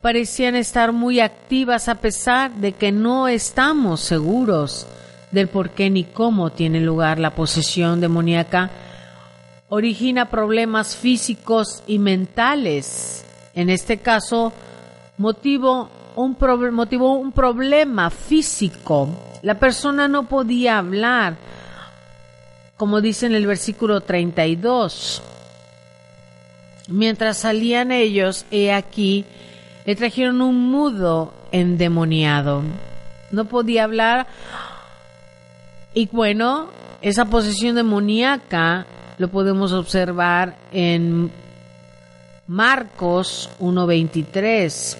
[0.01, 4.87] parecían estar muy activas a pesar de que no estamos seguros
[5.31, 8.71] del por qué ni cómo tiene lugar la posesión demoníaca
[9.69, 13.23] origina problemas físicos y mentales.
[13.53, 14.51] En este caso,
[15.17, 16.35] motivó un
[17.31, 19.09] problema físico.
[19.41, 21.35] La persona no podía hablar,
[22.77, 25.21] como dice en el versículo 32.
[26.89, 29.25] Mientras salían ellos, he aquí,
[29.85, 32.63] le trajeron un mudo endemoniado.
[33.31, 34.27] No podía hablar.
[35.93, 36.69] Y bueno,
[37.01, 38.85] esa posesión demoníaca
[39.17, 41.31] lo podemos observar en
[42.47, 44.97] Marcos 1.23.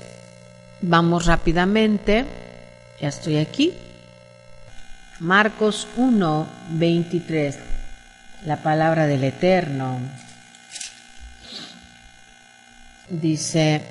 [0.82, 2.26] Vamos rápidamente,
[3.02, 3.74] ya estoy aquí.
[5.20, 7.56] Marcos 1.23,
[8.46, 10.00] la palabra del Eterno.
[13.10, 13.82] Dice,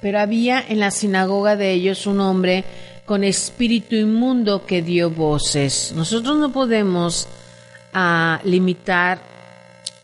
[0.00, 2.64] pero había en la sinagoga de ellos un hombre
[3.04, 5.92] con espíritu inmundo que dio voces.
[5.96, 7.26] Nosotros no podemos
[7.92, 9.20] ah, limitar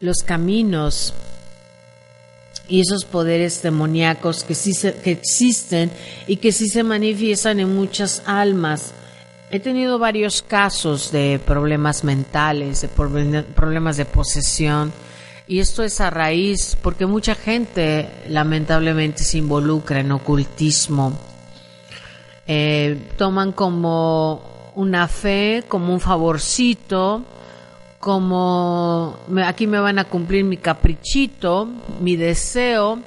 [0.00, 1.14] los caminos
[2.66, 4.54] y esos poderes demoníacos que
[5.00, 5.92] que existen
[6.26, 8.94] y que sí se manifiestan en muchas almas.
[9.52, 14.92] He tenido varios casos de problemas mentales, de problemas de posesión,
[15.48, 21.18] y esto es a raíz porque mucha gente lamentablemente se involucra en ocultismo.
[22.46, 27.24] Eh, toman como una fe, como un favorcito,
[27.98, 31.68] como aquí me van a cumplir mi caprichito,
[32.00, 33.00] mi deseo,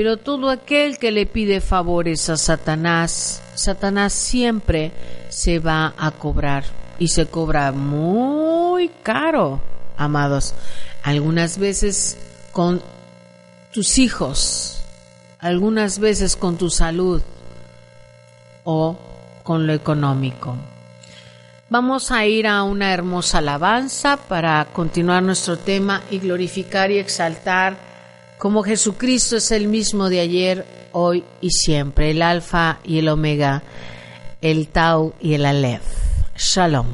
[0.00, 4.92] pero todo aquel que le pide favores a Satanás, Satanás siempre
[5.28, 6.64] se va a cobrar
[6.98, 9.60] y se cobra muy caro,
[9.98, 10.54] amados.
[11.02, 12.16] Algunas veces
[12.50, 12.80] con
[13.74, 14.80] tus hijos,
[15.38, 17.20] algunas veces con tu salud
[18.64, 18.96] o
[19.42, 20.56] con lo económico.
[21.68, 27.89] Vamos a ir a una hermosa alabanza para continuar nuestro tema y glorificar y exaltar
[28.40, 33.62] como Jesucristo es el mismo de ayer, hoy y siempre, el alfa y el omega,
[34.40, 35.82] el tau y el alef.
[36.38, 36.86] Shalom.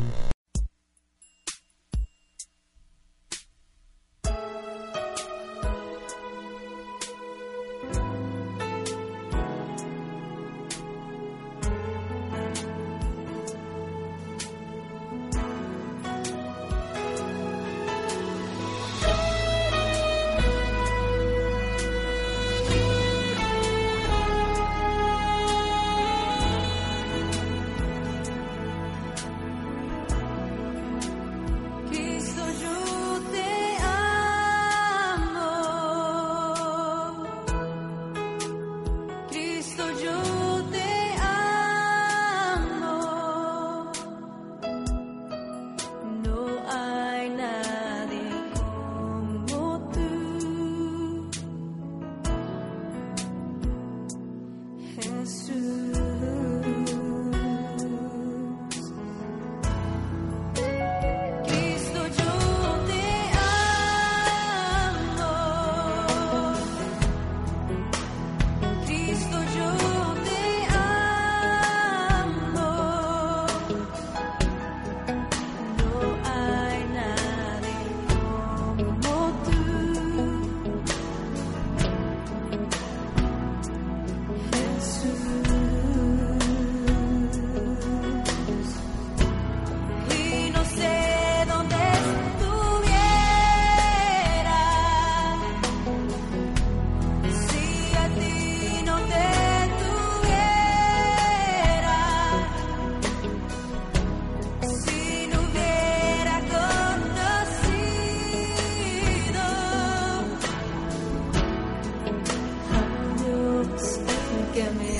[114.56, 114.95] que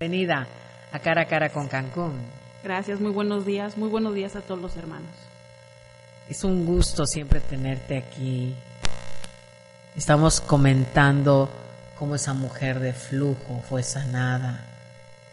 [0.00, 0.48] Bienvenida
[0.90, 2.12] a Cara a Cara con Cancún.
[2.64, 5.10] Gracias, muy buenos días, muy buenos días a todos los hermanos.
[6.28, 8.54] Es un gusto siempre tenerte aquí
[9.98, 11.50] Estamos comentando
[11.98, 14.60] cómo esa mujer de flujo fue sanada,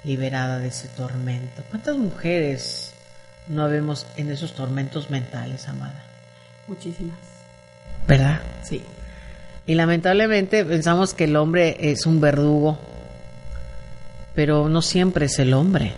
[0.03, 1.61] liberada de ese tormento.
[1.70, 2.91] ¿Cuántas mujeres
[3.47, 6.03] no vemos en esos tormentos mentales, amada?
[6.68, 7.20] Muchísimas.
[8.07, 8.41] ¿Verdad?
[8.63, 8.82] Sí.
[9.68, 12.80] Y lamentablemente pensamos que el hombre es un verdugo,
[14.34, 15.93] pero no siempre es el hombre.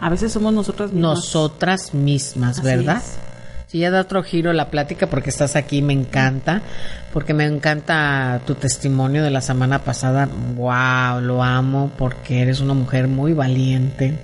[0.00, 1.18] A veces somos nosotras mismas.
[1.18, 2.96] Nosotras mismas, Así ¿verdad?
[2.96, 3.23] es.
[3.74, 6.62] Si ya da otro giro la plática porque estás aquí, me encanta,
[7.12, 10.28] porque me encanta tu testimonio de la semana pasada.
[10.54, 14.16] Wow, lo amo porque eres una mujer muy valiente.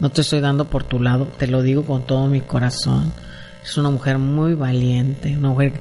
[0.00, 3.12] No te estoy dando por tu lado, te lo digo con todo mi corazón.
[3.62, 5.74] Es una mujer muy valiente, una mujer,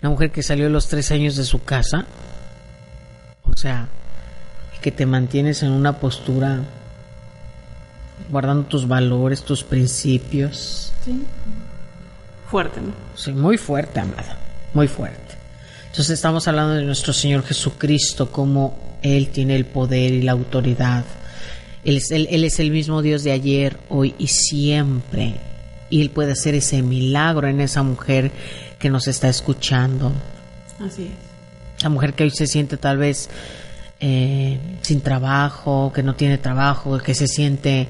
[0.00, 2.06] una mujer que salió los tres años de su casa.
[3.42, 3.88] O sea,
[4.80, 6.60] que te mantienes en una postura
[8.30, 10.92] guardando tus valores, tus principios.
[11.04, 11.24] Sí.
[12.50, 12.92] Fuerte, ¿no?
[13.14, 14.36] Sí, muy fuerte, amada,
[14.74, 15.34] muy fuerte.
[15.86, 21.04] Entonces estamos hablando de nuestro Señor Jesucristo, como Él tiene el poder y la autoridad.
[21.84, 25.36] Él es, él, él es el mismo Dios de ayer, hoy y siempre.
[25.90, 28.32] Y Él puede hacer ese milagro en esa mujer
[28.78, 30.12] que nos está escuchando.
[30.80, 31.82] Así es.
[31.82, 33.30] La mujer que hoy se siente tal vez
[34.00, 37.86] eh, sin trabajo, que no tiene trabajo, que se siente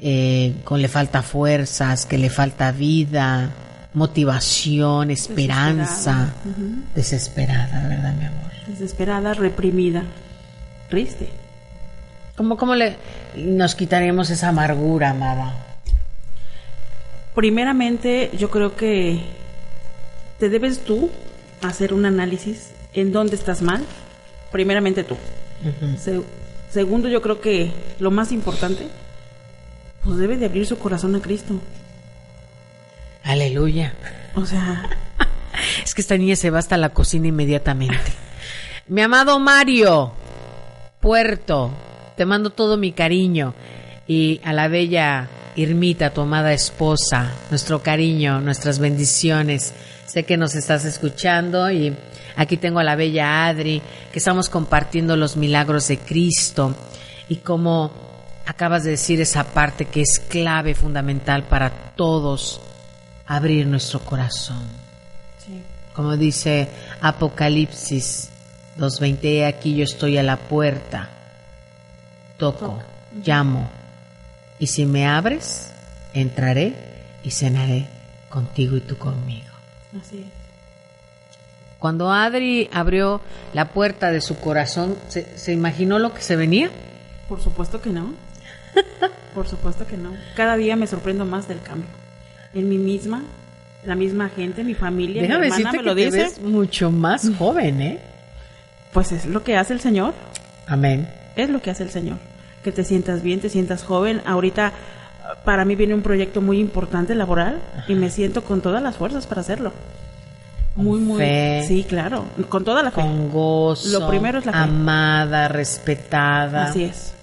[0.00, 3.50] eh, con le falta fuerzas, que le falta vida,
[3.94, 6.34] motivación, esperanza,
[6.94, 7.88] Desesperada.
[7.88, 8.50] ¿verdad, mi amor?
[8.66, 10.04] Desesperada, reprimida,
[10.88, 11.28] triste.
[12.36, 12.96] ¿Cómo, cómo le
[13.36, 15.66] nos quitaremos esa amargura, amada?
[17.34, 19.20] Primeramente, yo creo que
[20.38, 21.10] te debes tú
[21.62, 23.84] hacer un análisis en dónde estás mal.
[24.50, 25.16] Primeramente tú.
[25.98, 26.22] Se-
[26.70, 28.88] segundo, yo creo que lo más importante,
[30.02, 31.60] pues debe de abrir su corazón a Cristo.
[33.24, 33.94] Aleluya.
[34.34, 34.88] O sea,
[35.84, 38.12] Es que esta niña se va hasta la cocina inmediatamente.
[38.88, 40.12] Mi amado Mario,
[41.00, 41.70] Puerto,
[42.16, 43.54] te mando todo mi cariño.
[44.06, 49.72] Y a la bella Irmita, tu amada esposa, nuestro cariño, nuestras bendiciones.
[50.06, 51.96] Sé que nos estás escuchando y
[52.36, 53.80] aquí tengo a la bella Adri,
[54.12, 56.74] que estamos compartiendo los milagros de Cristo
[57.28, 57.92] y como
[58.46, 62.60] acabas de decir esa parte que es clave, fundamental para todos,
[63.30, 64.64] abrir nuestro corazón
[65.38, 65.62] sí,
[65.94, 66.68] como dice
[67.00, 68.30] Apocalipsis
[68.78, 71.10] 2.20, aquí yo estoy a la puerta,
[72.38, 72.82] toco,
[73.24, 73.68] llamo,
[74.58, 75.72] y si me abres,
[76.14, 76.74] entraré
[77.22, 77.88] y cenaré
[78.28, 79.52] contigo y tú conmigo.
[80.00, 80.40] así es.
[81.78, 83.22] Cuando Adri abrió
[83.54, 86.70] la puerta de su corazón, ¿se, se imaginó lo que se venía?
[87.28, 88.14] Por supuesto que no.
[89.34, 90.12] Por supuesto que no.
[90.36, 91.88] Cada día me sorprendo más del cambio.
[92.54, 93.22] En mí misma,
[93.84, 96.16] la misma gente, mi familia, Déjame mi hermana decirte me que lo te dice.
[96.18, 97.98] ves mucho más joven, ¿eh?
[98.92, 100.14] Pues es lo que hace el Señor.
[100.66, 101.08] Amén.
[101.36, 102.18] Es lo que hace el Señor.
[102.64, 104.20] Que te sientas bien, te sientas joven.
[104.26, 104.72] Ahorita
[105.44, 109.26] para mí viene un proyecto muy importante laboral y me siento con todas las fuerzas
[109.28, 109.72] para hacerlo.
[110.74, 111.18] Muy, muy.
[111.18, 111.64] fe.
[111.66, 112.24] Sí, claro.
[112.48, 113.00] Con toda la fe.
[113.00, 114.58] Con gozo, Lo primero es la fe.
[114.58, 116.64] amada, respetada.
[116.66, 117.14] Así es.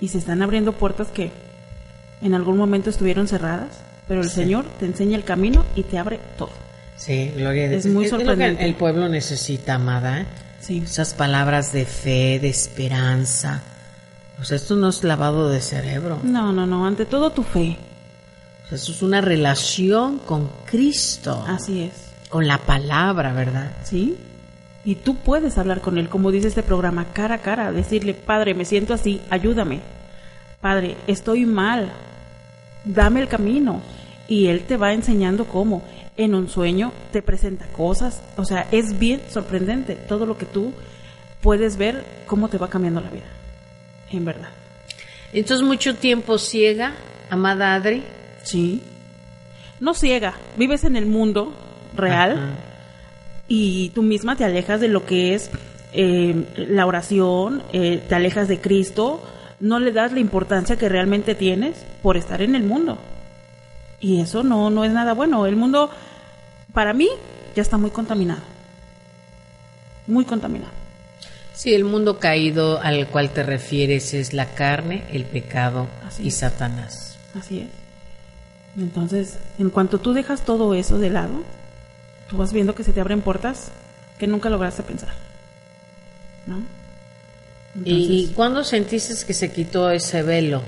[0.00, 1.30] Y se están abriendo puertas que
[2.22, 4.36] en algún momento estuvieron cerradas, pero el Sí.
[4.36, 6.50] Señor te enseña el camino y te abre todo.
[6.96, 7.84] Sí, gloria a Dios.
[7.86, 8.64] Es muy que sorprendente.
[8.64, 10.20] el pueblo necesita, amada.
[10.20, 10.26] ¿eh?
[10.60, 10.82] Sí.
[10.84, 13.62] Esas palabras de fe, de esperanza.
[14.40, 16.20] O sea, esto no es lavado de cerebro.
[16.22, 16.86] No, no, no.
[16.86, 17.76] Ante todo tu fe.
[18.64, 21.92] O sea, esto es una relación con Cristo, Así es.
[22.30, 23.72] con la palabra, ¿verdad?
[23.84, 24.16] ¿Sí?
[24.86, 28.54] Y tú puedes hablar con Él, como dice este programa, cara a cara, decirle, Padre,
[28.54, 29.80] me siento así, ayúdame.
[30.60, 31.92] Padre, estoy mal,
[32.84, 33.80] dame el camino.
[34.26, 35.82] Y Él te va enseñando cómo.
[36.16, 38.22] En un sueño te presenta cosas.
[38.36, 40.72] O sea, es bien sorprendente todo lo que tú
[41.42, 43.26] puedes ver, cómo te va cambiando la vida.
[44.10, 44.48] En verdad.
[45.32, 46.94] Entonces, mucho tiempo ciega,
[47.28, 48.04] amada Adri.
[48.42, 48.82] Sí.
[49.80, 51.52] No ciega, vives en el mundo
[51.94, 52.32] real.
[52.32, 52.70] Ajá.
[53.46, 55.50] y tú misma te alejas de lo que es
[55.96, 59.22] eh, la oración, eh, te alejas de Cristo,
[59.60, 62.98] no le das la importancia que realmente tienes por estar en el mundo.
[64.00, 65.46] Y eso no, no es nada bueno.
[65.46, 65.90] El mundo,
[66.72, 67.08] para mí,
[67.54, 68.42] ya está muy contaminado.
[70.06, 70.72] Muy contaminado.
[71.54, 76.28] Sí, el mundo caído al cual te refieres es la carne, el pecado Así y
[76.28, 76.36] es.
[76.36, 77.16] Satanás.
[77.34, 77.68] Así es.
[78.76, 81.44] Entonces, en cuanto tú dejas todo eso de lado,
[82.28, 83.70] tú vas viendo que se te abren puertas
[84.18, 85.14] que nunca lograste pensar.
[86.46, 86.58] ¿No?
[87.82, 90.62] ¿Y, ¿Y Entonces- cuándo sentiste que se quitó ese velo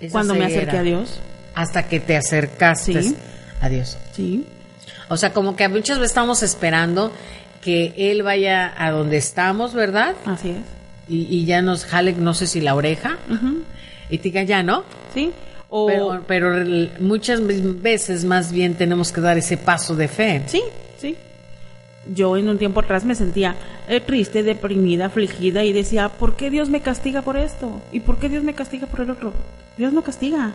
[0.00, 1.20] Esa cuando me acerqué a Dios.
[1.54, 3.16] Hasta que te acercaste Sí.
[3.60, 3.96] a Dios.
[4.12, 4.46] Sí,
[5.10, 7.10] O sea, como que muchas veces estamos esperando
[7.62, 10.14] que Él vaya a donde estamos, ¿verdad?
[10.26, 10.56] así es.
[11.08, 13.16] Y, y ya nos jale, no sé si la oreja,
[14.10, 14.84] y te diga ya, ¿no?
[15.14, 15.32] Sí.
[15.70, 16.52] O, Pero, pero
[17.00, 20.42] muchas veces más bien tenemos que dar ese paso de fe.
[20.46, 20.62] Sí.
[22.14, 23.56] Yo en un tiempo atrás me sentía
[23.86, 27.80] eh, triste, deprimida, afligida y decía, ¿por qué Dios me castiga por esto?
[27.92, 29.32] ¿Y por qué Dios me castiga por el otro?
[29.76, 30.52] Dios no castiga.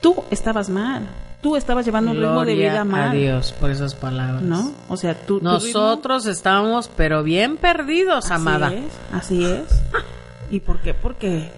[0.00, 1.08] Tú estabas mal.
[1.40, 3.16] Tú estabas llevando un ritmo de vida a mal.
[3.16, 4.42] Dios por esas palabras.
[4.42, 4.72] ¿No?
[4.88, 5.38] O sea, tú...
[5.40, 8.66] Nosotros estamos, pero bien perdidos, amada.
[8.66, 9.82] Así es, así es.
[10.50, 10.94] ¿Y por qué?
[10.94, 11.50] Porque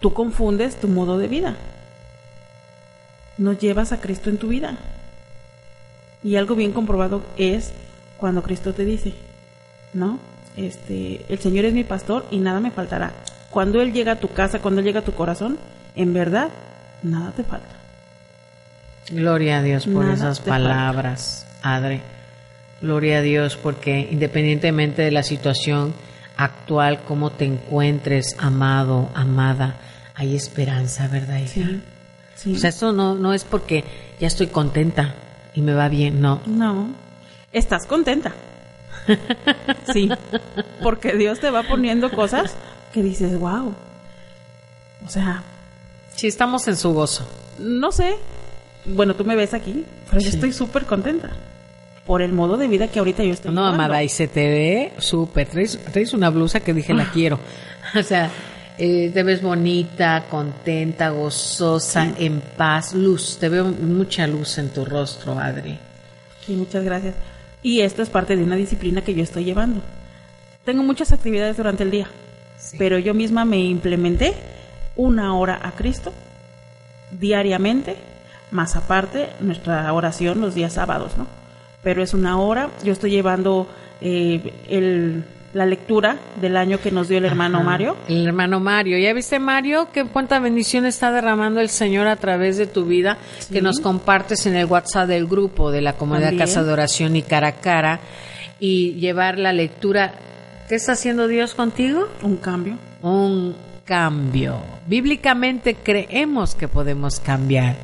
[0.00, 1.56] tú confundes tu modo de vida.
[3.38, 4.76] No llevas a Cristo en tu vida.
[6.24, 7.72] Y algo bien comprobado es
[8.24, 9.12] cuando Cristo te dice,
[9.92, 10.18] ¿no?
[10.56, 13.12] Este, el Señor es mi pastor y nada me faltará.
[13.50, 15.58] Cuando Él llega a tu casa, cuando Él llega a tu corazón,
[15.94, 16.48] en verdad,
[17.02, 17.68] nada te falta.
[19.10, 20.68] Gloria a Dios por Nada esas te falta.
[20.70, 22.00] palabras, Adre.
[22.80, 25.92] Gloria a Dios porque independientemente de la situación
[26.38, 29.76] actual, cómo te encuentres, amado, amada,
[30.14, 31.46] hay esperanza, ¿verdad, hija?
[31.52, 31.82] Sí.
[32.36, 32.54] Sí.
[32.54, 33.84] O sea, esto no, no es porque
[34.18, 35.14] ya estoy contenta
[35.52, 36.40] y me va bien, no.
[36.46, 37.03] No,
[37.54, 38.32] estás contenta.
[39.92, 40.08] Sí,
[40.82, 42.54] porque Dios te va poniendo cosas
[42.92, 43.74] que dices, wow.
[45.06, 45.42] O sea,
[46.14, 47.26] Sí, estamos en su gozo.
[47.58, 48.16] no sé.
[48.86, 51.30] Bueno, tú me ves aquí, pero yo estoy súper contenta
[52.06, 54.92] por el modo de vida que ahorita yo estoy No, amada, y se te ve
[54.98, 55.48] súper.
[55.48, 57.38] Traes, traes una blusa que dije la quiero.
[57.98, 58.30] O sea,
[58.78, 63.36] eh, te ves bonita, contenta, gozosa, en paz, luz.
[63.38, 65.78] Te veo mucha luz en tu rostro, Adri.
[66.44, 67.14] Sí, muchas gracias.
[67.64, 69.80] Y esto es parte de una disciplina que yo estoy llevando.
[70.64, 72.06] Tengo muchas actividades durante el día,
[72.58, 72.76] Sí.
[72.78, 74.34] pero yo misma me implementé
[74.96, 76.12] una hora a Cristo
[77.10, 77.96] diariamente,
[78.50, 81.26] más aparte nuestra oración los días sábados, ¿no?
[81.82, 83.66] Pero es una hora, yo estoy llevando
[84.00, 85.24] eh, el,
[85.54, 87.64] la lectura del año que nos dio el hermano Ajá.
[87.66, 87.96] Mario.
[88.08, 88.98] El hermano Mario.
[88.98, 89.88] ¿Ya viste, Mario?
[89.92, 93.16] ¿Qué cuánta bendición está derramando el Señor a través de tu vida?
[93.50, 96.46] Que nos compartes en el WhatsApp del grupo de la comunidad También.
[96.48, 98.00] Casa de Oración y Cara a Cara.
[98.60, 100.12] Y llevar la lectura.
[100.68, 102.08] ¿Qué está haciendo Dios contigo?
[102.22, 102.76] Un cambio.
[103.02, 104.58] un cambio.
[104.86, 107.76] Bíblicamente creemos que podemos cambiar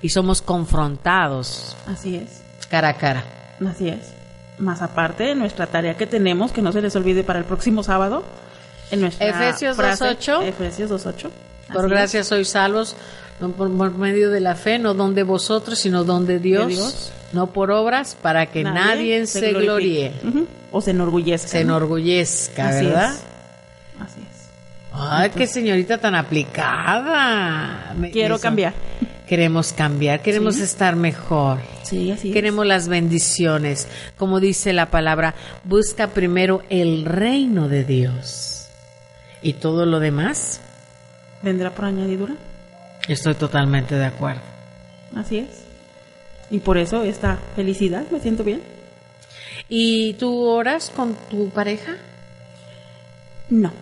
[0.00, 2.42] y somos confrontados Así es.
[2.70, 3.24] cara a cara.
[3.68, 4.12] Así es.
[4.60, 8.22] Más aparte, nuestra tarea que tenemos, que no se les olvide para el próximo sábado,
[8.90, 10.42] en nuestra Efesios frase, 2:8.
[10.46, 11.30] Efesios 2.8.
[11.72, 12.94] Por gracia sois salvos,
[13.40, 16.66] no por, por medio de la fe, no don de vosotros, sino don de Dios,
[16.68, 17.12] De Dios.
[17.32, 20.46] no por obras, para que nadie, se, gloríe, Ujú.
[20.72, 21.48] O se enorgullezca.
[21.48, 21.76] se ¿no?
[21.76, 23.14] enorgullezca, Así ¿verdad?
[23.14, 23.20] es.
[24.00, 24.48] Así es.
[24.92, 27.94] Ay, qué señorita tan aplicada.
[28.12, 28.42] Quiero eso.
[28.42, 28.74] cambiar.
[29.30, 30.62] Queremos cambiar, queremos Sí.
[30.64, 31.60] estar mejor.
[31.84, 33.86] Sí, así Queremos las bendiciones.
[34.18, 38.66] Como dice la palabra, busca primero el reino de Dios.
[39.40, 40.60] Y todo lo demás.
[41.42, 42.34] ¿Vendrá por añadidura?
[43.06, 44.40] estoy totalmente de acuerdo.
[45.14, 45.62] Así es.
[46.50, 48.60] Y por eso esta felicidad, me siento bien.
[49.68, 51.92] ¿Y tú oras con tu pareja?
[53.48, 53.72] No.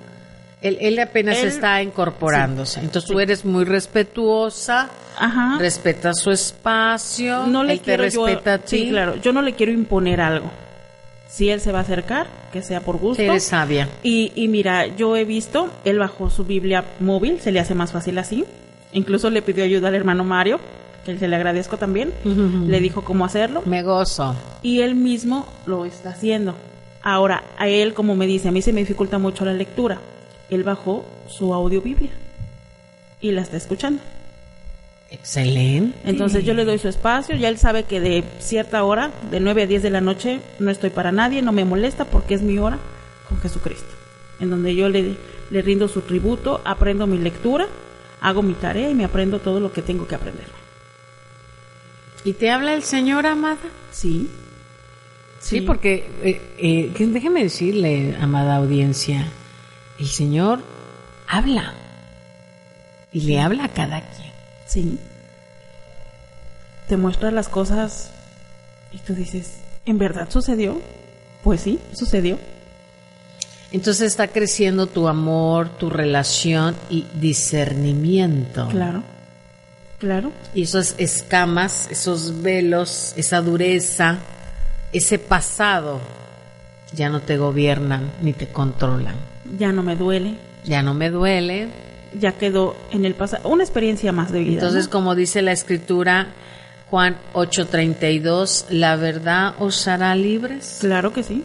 [0.60, 2.80] Él, él apenas Él- está incorporándose.
[2.80, 3.22] Entonces tú Sí.
[3.22, 5.56] eres muy respetuosa, Ajá.
[5.58, 8.78] respetas su espacio, no le él te quiero yo- respeta a ti.
[8.84, 9.16] Sí, claro.
[9.16, 10.50] Yo no le quiero imponer algo.
[11.28, 13.22] Si él se va a acercar, que sea por gusto.
[13.22, 13.88] Eres sabia.
[14.02, 17.92] Y, y mira, yo he visto, él bajó su Biblia móvil, se le hace más
[17.92, 18.44] fácil así.
[18.92, 20.58] Incluso le pidió ayuda al hermano Mario,
[21.04, 22.12] que se le agradezco también.
[22.66, 23.62] Le dijo cómo hacerlo.
[23.66, 24.34] Me gozo.
[24.62, 26.54] Y él mismo lo está haciendo.
[27.02, 29.98] Ahora, a él, como me dice, a mí se me dificulta mucho la lectura.
[30.50, 32.10] Él bajó su audio Biblia
[33.20, 34.00] y la está escuchando.
[35.10, 35.98] Excelente.
[36.04, 39.62] Entonces yo le doy su espacio, ya él sabe que de cierta hora, de 9
[39.62, 42.58] a 10 de la noche, no estoy para nadie, no me molesta porque es mi
[42.58, 42.78] hora
[43.28, 43.88] con Jesucristo.
[44.40, 45.16] En donde yo le,
[45.50, 47.66] le rindo su tributo, aprendo mi lectura,
[48.20, 50.46] hago mi tarea y me aprendo todo lo que tengo que aprender.
[52.24, 53.58] ¿Y te habla el Señor, amada?
[53.90, 54.28] Sí,
[55.40, 59.28] Sí, porque eh, eh, déjeme decirle, amada audiencia,
[59.98, 60.62] el Señor
[61.26, 61.74] habla
[63.12, 64.32] y le habla a cada quien.
[64.66, 64.98] sí.
[66.88, 68.10] Te muestra las cosas
[68.92, 70.80] y tú dices, ¿en verdad sucedió?
[71.44, 72.38] Pues sí, sucedió.
[73.70, 78.68] Entonces está creciendo tu amor, tu relación y discernimiento.
[78.68, 79.02] Claro,
[79.98, 80.32] claro.
[80.54, 84.20] Y esas escamas, esos velos, esa dureza,
[84.90, 86.00] ese pasado
[86.94, 89.16] ya no te gobiernan ni te controlan.
[89.56, 90.34] Ya no me duele.
[90.64, 91.68] Ya no me duele,
[92.18, 94.54] ya quedó en el pasado, una experiencia más de vida.
[94.54, 94.90] Entonces, ¿no?
[94.90, 96.28] como dice la escritura,
[96.90, 100.78] Juan 8:32, ¿la verdad os hará libres?
[100.80, 101.44] claro que sí,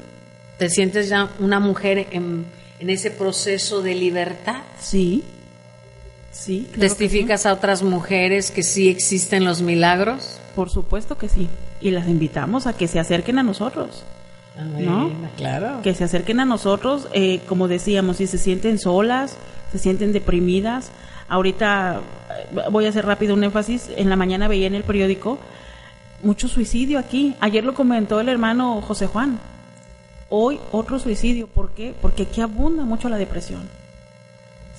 [0.57, 2.45] ¿Te sientes ya una mujer en,
[2.79, 4.61] en ese proceso de libertad?
[4.79, 5.23] sí,
[6.31, 6.67] sí.
[6.71, 10.39] claro ¿Testificas a otras mujeres que sí existen los milagros?
[10.55, 11.47] Por supuesto que sí.
[11.81, 14.03] Y las invitamos a que se acerquen a nosotros.
[14.55, 15.11] ¿No?
[15.35, 15.81] Claro.
[15.81, 19.37] que se acerquen a nosotros, eh, como decíamos, si se sienten solas,
[19.71, 20.91] se sienten deprimidas.
[21.27, 23.89] Ahorita eh, voy a hacer rápido un énfasis.
[23.97, 25.39] En la mañana veía en el periódico
[26.21, 27.35] mucho suicidio aquí.
[27.39, 29.39] Ayer lo comentó el hermano José Juan.
[30.29, 31.47] Hoy otro suicidio.
[31.47, 31.93] ¿Por qué?
[31.99, 33.67] Porque aquí abunda mucho la depresión.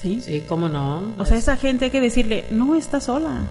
[0.01, 0.21] ¿Sí?
[0.21, 1.15] Sí, cómo no.
[1.19, 3.43] O sea, esa gente hay que decirle, no estás sola.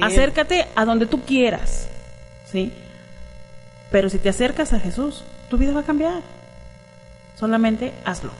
[0.00, 1.88] Acércate a donde tú quieras.
[2.50, 2.72] ¿Sí?
[3.90, 6.22] Pero si te acercas a Jesús, tu vida va a cambiar.
[7.38, 8.30] Solamente hazlo.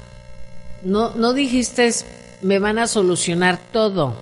[0.83, 1.91] No, no dijiste,
[2.43, 4.15] me van a solucionar todo.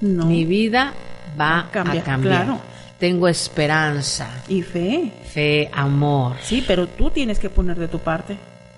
[0.00, 0.26] No.
[0.26, 0.92] Mi vida
[1.38, 2.44] va a Cambia, cambiar.
[2.44, 2.60] claro.
[2.98, 5.12] Tengo esperanza, Y fe.
[5.26, 6.36] fe, amor.
[6.42, 8.36] Sí, pero tú tienes que poner de tu parte.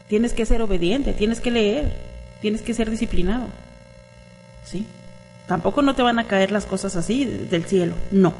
[0.08, 1.92] Tienes que ser obediente, tienes que leer,
[2.40, 3.46] tienes que ser disciplinado.
[4.64, 4.86] ¿Sí?
[5.46, 7.94] Tampoco no te van a caer las cosas así del cielo.
[8.10, 8.32] No.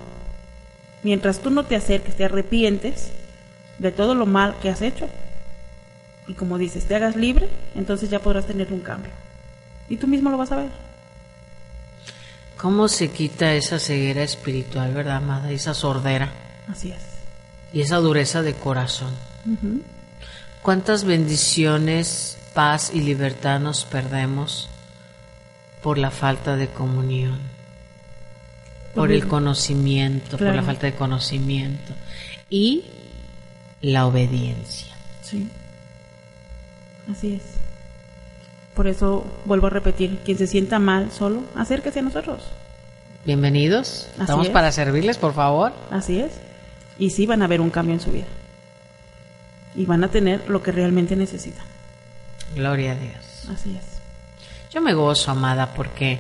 [1.07, 3.13] Mientras tú no te acerques, te arrepientes
[3.79, 5.09] de todo lo mal que has hecho.
[6.27, 9.13] Y como dices, te hagas libre, entonces ya podrás tener un cambio.
[9.89, 10.71] Y tú mismo lo vas a ver.
[12.57, 15.53] ¿Cómo se quita esa ceguera espiritual, verdad, amada?
[15.53, 16.33] Esa sordera
[16.69, 17.05] Así es.
[17.73, 19.15] y esa dureza de corazón.
[20.61, 24.69] ¿Cuántas bendiciones, paz y libertad nos perdemos
[25.85, 27.39] por la falta de comunión?
[28.97, 31.93] Por el conocimiento, por la falta de conocimiento.
[32.49, 32.85] Y
[33.83, 34.95] la obediencia.
[35.23, 35.49] Sí.
[37.11, 37.43] Así es.
[38.75, 42.43] Por eso vuelvo a repetir, quien se sienta mal solo, acérquese a nosotros.
[43.25, 44.09] Bienvenidos.
[44.15, 44.53] Así Estamos es.
[44.53, 45.73] para servirles, por favor.
[45.91, 46.33] Así es.
[46.99, 48.27] Y sí van a ver un cambio en su vida.
[49.75, 51.65] Y van a tener lo que realmente necesitan.
[52.55, 53.49] Gloria a Dios.
[53.53, 53.85] Así es.
[54.73, 56.19] Yo me gozo, amada, porque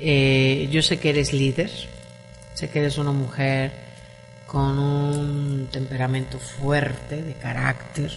[0.00, 1.70] eh, yo sé que eres líder,
[2.56, 3.70] sé que eres una mujer
[4.46, 8.10] con un temperamento fuerte, de carácter,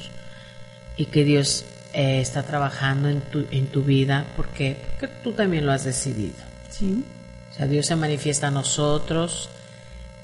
[0.96, 5.66] y que Dios eh, está trabajando en tu, en tu vida porque, porque tú también
[5.66, 6.38] lo has decidido.
[6.70, 7.04] Sí.
[7.52, 9.50] O sea, Dios se manifiesta a nosotros,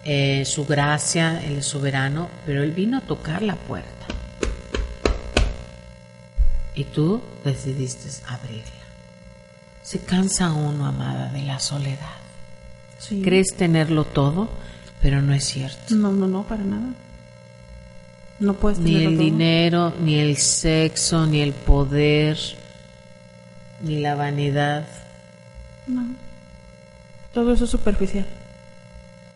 [0.05, 4.05] eh, su gracia, Él es soberano, pero Él vino a tocar la puerta.
[6.73, 8.71] Y tú decidiste abrirla.
[9.81, 12.24] Se cansa uno, amada, de la soledad.
[13.07, 13.21] Sí.
[13.21, 14.49] Crees tenerlo todo,
[15.01, 15.95] pero no es cierto.
[15.95, 16.89] No, no, no, para nada.
[18.39, 19.23] No puedes Ni tenerlo el todo.
[19.25, 22.37] dinero, ni el sexo, ni el poder,
[23.81, 24.85] ni la vanidad.
[25.87, 26.05] No.
[27.33, 28.25] Todo eso es superficial.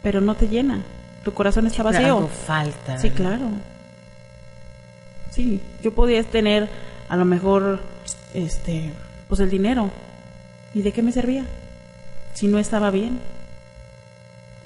[0.01, 0.83] Pero no te llena.
[1.23, 2.05] Tu corazón está vacío.
[2.17, 2.97] algo falta.
[2.97, 3.49] Sí, claro.
[5.31, 6.69] Sí, yo podía tener
[7.07, 7.81] a lo mejor
[8.33, 8.91] este
[9.27, 9.91] pues el dinero.
[10.73, 11.45] ¿Y de qué me servía?
[12.33, 13.19] Si no estaba bien.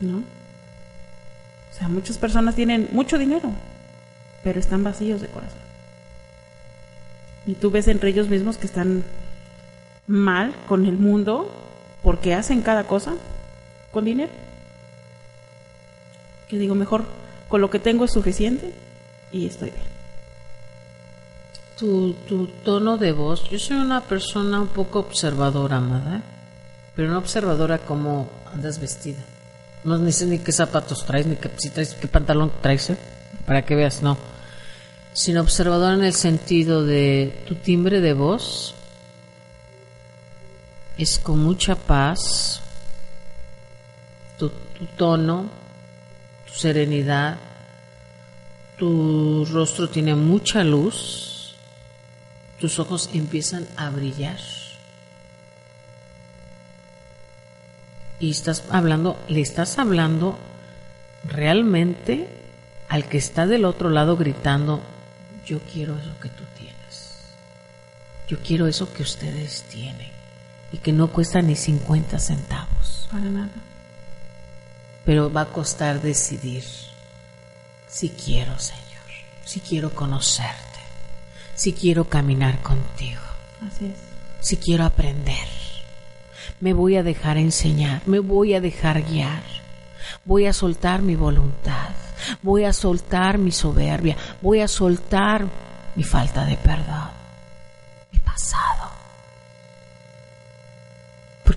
[0.03, 0.17] ¿No?
[0.17, 3.49] O sea, muchas personas tienen mucho dinero,
[4.43, 5.59] pero están vacíos de corazón.
[7.45, 9.03] Y tú ves entre ellos mismos que están
[10.05, 11.49] mal con el mundo
[12.01, 13.15] porque hacen cada cosa
[13.91, 14.31] con dinero.
[16.47, 17.05] Que digo, mejor
[17.47, 18.73] con lo que tengo es suficiente
[19.31, 19.93] y estoy bien.
[21.77, 26.21] Tu, tu tono de voz, yo soy una persona un poco observadora, amada,
[26.95, 29.23] pero no observadora como andas vestida.
[29.84, 32.97] No sé ni qué zapatos traes, ni qué, si traes, qué pantalón traes, ¿eh?
[33.45, 34.17] para que veas, no.
[35.13, 38.73] Sino observadora en el sentido de tu timbre de voz
[40.97, 42.61] es con mucha paz,
[44.38, 44.51] tu
[44.97, 45.49] tono,
[46.47, 47.38] tu serenidad,
[48.77, 51.55] tu rostro tiene mucha luz,
[52.59, 54.39] tus ojos empiezan a brillar.
[58.24, 60.39] Y estás hablando, le estás hablando
[61.26, 62.30] realmente
[62.88, 64.82] al que está del otro lado gritando,
[65.45, 67.34] yo quiero eso que tú tienes.
[68.30, 70.09] Yo quiero eso que ustedes tienen
[70.71, 73.09] y que no cuesta ni 50 centavos.
[73.11, 73.49] Para nada.
[75.03, 76.63] Pero va a costar decidir
[77.89, 79.03] si quiero, Señor,
[79.43, 80.80] si quiero conocerte,
[81.55, 83.19] si quiero caminar contigo,
[83.67, 83.97] Así es.
[84.39, 85.62] si quiero aprender.
[86.64, 89.43] Me voy a dejar enseñar, me voy a dejar guiar.
[90.24, 91.89] Voy a soltar mi voluntad,
[92.41, 95.45] voy a soltar mi soberbia, voy a soltar
[95.93, 97.09] mi falta de perdón,
[98.14, 98.91] mi pasado.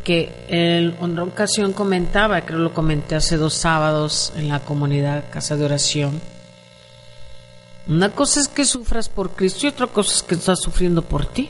[0.03, 5.57] que en otra ocasión comentaba, creo lo comenté hace dos sábados en la comunidad Casa
[5.57, 6.21] de Oración.
[7.87, 11.27] Una cosa es que sufras por Cristo y otra cosa es que estás sufriendo por
[11.27, 11.49] ti.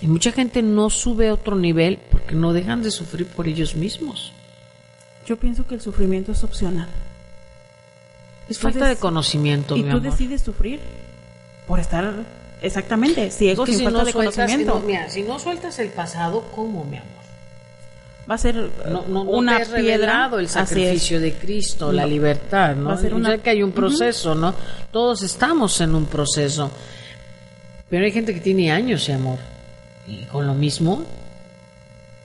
[0.00, 3.74] Y mucha gente no sube a otro nivel porque no dejan de sufrir por ellos
[3.74, 4.32] mismos.
[5.26, 6.88] Yo pienso que el sufrimiento es opcional.
[8.48, 10.10] Es falta de conocimiento, Y mi tú amor.
[10.10, 10.80] decides sufrir
[11.66, 12.12] por estar
[12.62, 14.74] exactamente ciego Es que sin si falta no de sueltas- conocimiento.
[14.74, 17.10] si no- mira, si no sueltas el pasado, ¿cómo, mi amor?
[18.30, 18.54] Va a ser
[18.90, 20.30] No, no, una piedra.
[20.38, 22.88] el sacrificio de Cristo, la libertad, ¿no?
[22.88, 24.54] Va a ser Yo una- sé que hay un proceso, ¿no?
[24.92, 26.70] Todos estamos en un proceso.
[27.88, 29.38] Pero hay gente que tiene años de amor.
[30.06, 31.04] Y con lo mismo,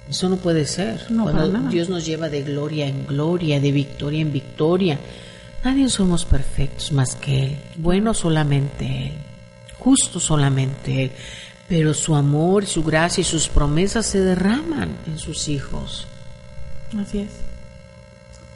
[0.10, 1.10] eso no puede ser.
[1.10, 1.70] No, Cuando.
[1.70, 5.00] Dios nos lleva de gloria en gloria, de victoria en victoria.
[5.64, 7.58] Nadie somos perfectos más que Él.
[7.78, 9.14] Bueno solamente Él.
[9.80, 11.12] Justo solamente Él.
[11.68, 16.08] Pero su amor, su gracia y sus promesas se derraman en sus hijos.
[17.00, 17.30] Así es.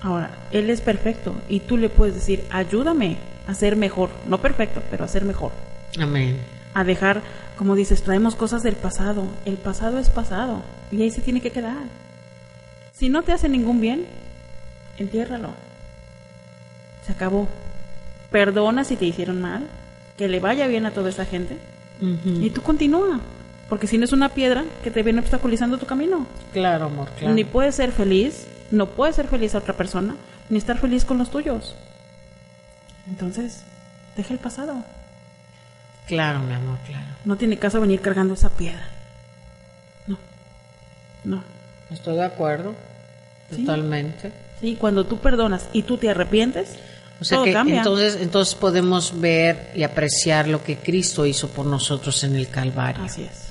[0.01, 3.17] Ahora, Él es perfecto y tú le puedes decir, ayúdame
[3.47, 4.09] a ser mejor.
[4.27, 5.51] No perfecto, pero a ser mejor.
[5.97, 6.37] Amén.
[6.75, 7.23] A dejar,
[7.57, 9.25] como dices, traemos cosas del pasado.
[9.45, 10.61] El pasado es pasado
[10.91, 11.83] y ahí se tiene que quedar.
[12.91, 14.05] Si no te hace ningún bien,
[14.97, 15.49] entiérralo.
[17.05, 17.47] Se acabó.
[18.29, 19.67] Perdona si te hicieron mal.
[20.17, 21.57] Que le vaya bien a toda esa gente.
[21.99, 23.19] Y tú continúa.
[23.69, 26.27] Porque si no es una piedra que te viene obstaculizando tu camino.
[26.53, 27.33] Claro, amor, claro.
[27.33, 30.15] Ni puedes ser feliz, no puedes ser feliz a otra persona,
[30.49, 31.75] ni estar feliz con los tuyos.
[33.07, 33.63] Entonces,
[34.15, 34.83] deja el pasado.
[36.07, 37.05] Claro, mi amor, claro.
[37.25, 38.87] No tiene caso venir cargando esa piedra.
[40.07, 40.17] No.
[41.23, 41.43] No.
[41.89, 42.75] Estoy de acuerdo.
[43.49, 43.63] Sí.
[43.63, 44.31] Totalmente.
[44.61, 46.75] Sí, cuando tú perdonas y tú te arrepientes,
[47.19, 47.77] O sea todo que cambia.
[47.77, 53.03] entonces, entonces podemos ver y apreciar lo que Cristo hizo por nosotros en el Calvario.
[53.03, 53.49] Así es.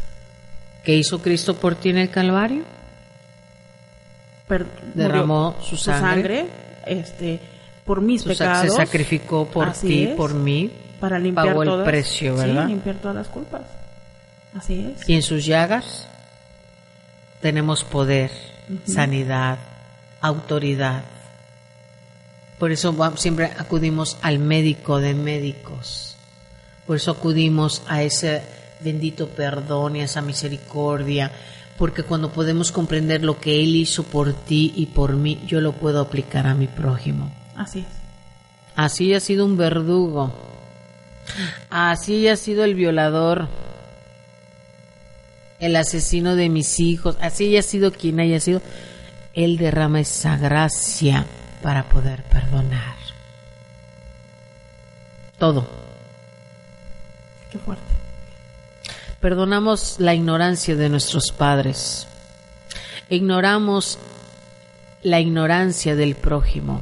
[0.83, 2.65] ¿Qué hizo Cristo por ti en el Calvario?
[4.49, 6.47] Per- Derramó murió su sangre.
[6.87, 7.41] este,
[7.85, 8.63] por mis Su pecados.
[8.75, 10.15] se sacrificó por Así ti, es.
[10.17, 10.71] por mí.
[11.05, 12.65] Para limpiar pagó el todas, precio, ¿verdad?
[12.65, 13.61] Sí, limpiar todas las culpas.
[14.57, 15.07] Así es.
[15.07, 16.09] Y en sus llagas
[17.43, 18.31] tenemos poder,
[18.87, 19.59] sanidad,
[20.23, 21.05] autoridad.
[22.59, 26.17] Por eso siempre acudimos al médico de médicos.
[26.87, 28.41] Por eso acudimos a ese
[28.81, 31.31] bendito perdón y a esa misericordia.
[31.77, 35.73] Porque cuando podemos comprender lo que Él hizo por ti y por mí, yo lo
[35.73, 37.31] puedo aplicar a mi prójimo.
[37.57, 37.87] Así es.
[38.75, 40.54] Así ha sido un verdugo.
[41.71, 43.49] Así ha sido el violador.
[45.61, 47.17] El asesino de mis hijos.
[47.21, 48.63] Así haya sido quien haya sido.
[49.35, 51.27] Él derrama esa gracia
[51.63, 52.95] para poder perdonar.
[55.39, 55.67] Todo.
[57.51, 57.83] Qué fuerte.
[59.21, 62.07] Perdonamos la ignorancia de nuestros padres.
[63.09, 63.99] Ignoramos
[65.03, 66.81] la ignorancia del prójimo.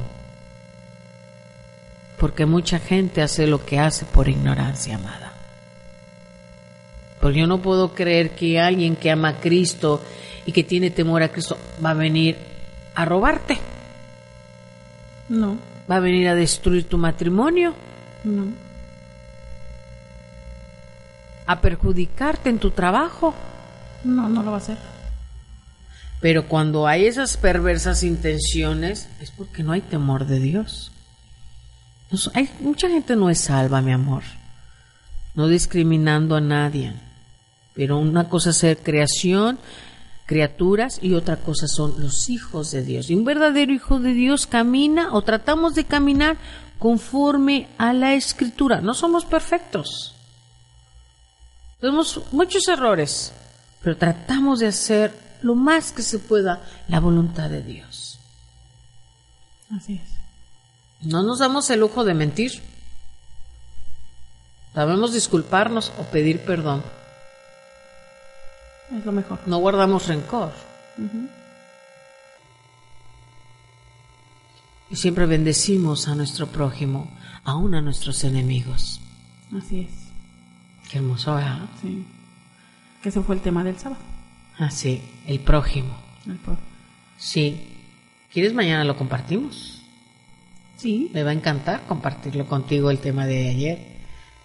[2.17, 5.33] Porque mucha gente hace lo que hace por ignorancia, amada.
[7.19, 10.01] Porque yo no puedo creer que alguien que ama a Cristo
[10.45, 12.37] y que tiene temor a Cristo va a venir
[12.95, 13.57] a robarte,
[15.29, 15.57] No,
[15.89, 17.73] va a venir a destruir tu matrimonio,
[18.23, 18.45] no.
[21.45, 23.33] a perjudicarte en tu trabajo.
[24.03, 24.77] No, no lo va a hacer.
[26.21, 30.92] Pero cuando hay esas perversas intenciones es porque no hay temor de Dios.
[32.17, 34.23] So- hay, mucha gente no es salva, mi amor.
[35.35, 36.93] No discriminando a nadie.
[37.73, 39.57] Pero una cosa es ser creación,
[40.25, 43.09] criaturas, y otra cosa son los hijos de Dios.
[43.09, 46.37] Y un verdadero hijo de Dios camina o tratamos de caminar
[46.77, 48.81] conforme a la escritura.
[48.81, 50.13] No somos perfectos.
[51.81, 53.33] Tenemos muchos errores,
[53.81, 58.19] pero tratamos de hacer lo más que se pueda la voluntad de Dios.
[59.75, 60.12] Así es.
[61.03, 62.61] No nos damos el lujo de mentir.
[64.73, 66.83] Sabemos disculparnos o pedir perdón.
[68.97, 69.39] Es lo mejor.
[69.45, 70.51] No guardamos rencor.
[74.89, 77.09] Y siempre bendecimos a nuestro prójimo,
[77.43, 78.99] aún a nuestros enemigos.
[79.57, 80.89] Así es.
[80.89, 81.61] Qué hermoso, ¿verdad?
[81.81, 82.05] Sí.
[83.01, 84.01] Que ese fue el tema del sábado.
[84.59, 85.95] Así, el prójimo.
[86.27, 86.57] El pro-
[87.17, 87.69] Sí.
[88.31, 89.82] ¿Quieres mañana lo compartimos?
[90.83, 91.09] Sí.
[91.13, 93.79] Me va a encantar compartirlo contigo el tema de ayer.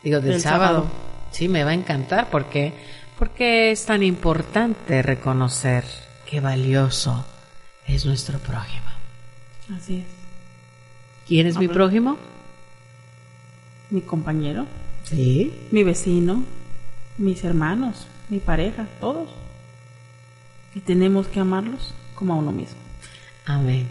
[0.02, 0.82] Digo, del, Del sábado.
[0.84, 0.90] sábado.
[1.32, 2.72] Sí, me va a encantar porque
[3.18, 5.84] porque es tan importante reconocer
[6.30, 7.26] qué valioso
[7.86, 8.86] es nuestro prójimo.
[9.76, 10.04] Así es.
[11.26, 12.16] ¿Quién es mi prójimo?
[13.90, 14.66] Mi compañero,
[15.02, 15.52] Sí.
[15.72, 16.44] mi vecino,
[17.18, 19.28] mis hermanos, mi pareja, todos.
[20.74, 22.76] Y tenemos que amarlos como a uno mismo.
[23.46, 23.88] Amén.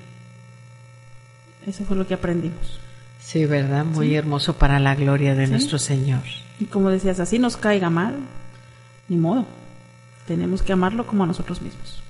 [1.68, 2.80] Eso fue lo que aprendimos.
[3.20, 3.84] Sí, ¿verdad?
[3.84, 6.24] Muy hermoso para la gloria de nuestro Señor.
[6.62, 8.16] Y como decías, así nos caiga mal,
[9.10, 9.46] ni modo.
[10.26, 12.02] Tenemos que amarlo como a nosotros mismos.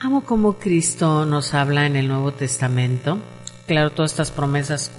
[0.00, 3.18] Amo como Cristo nos habla en el Nuevo Testamento.
[3.66, 4.90] Claro, todas estas promesas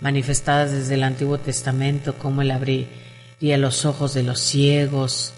[0.00, 5.34] manifestadas desde el Antiguo Testamento, como Él abriría los ojos de los ciegos,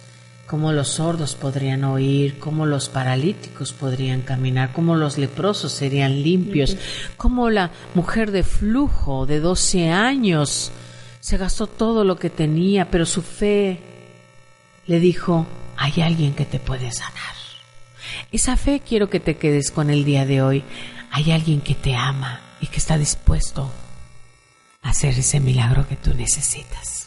[0.51, 6.77] cómo los sordos podrían oír, cómo los paralíticos podrían caminar, cómo los leprosos serían limpios,
[7.17, 10.73] cómo la mujer de flujo de 12 años
[11.21, 13.79] se gastó todo lo que tenía, pero su fe
[14.89, 15.47] le dijo,
[15.77, 17.37] hay alguien que te puede sanar.
[18.33, 20.65] Esa fe quiero que te quedes con el día de hoy.
[21.13, 23.71] Hay alguien que te ama y que está dispuesto
[24.83, 27.07] a hacer ese milagro que tú necesitas.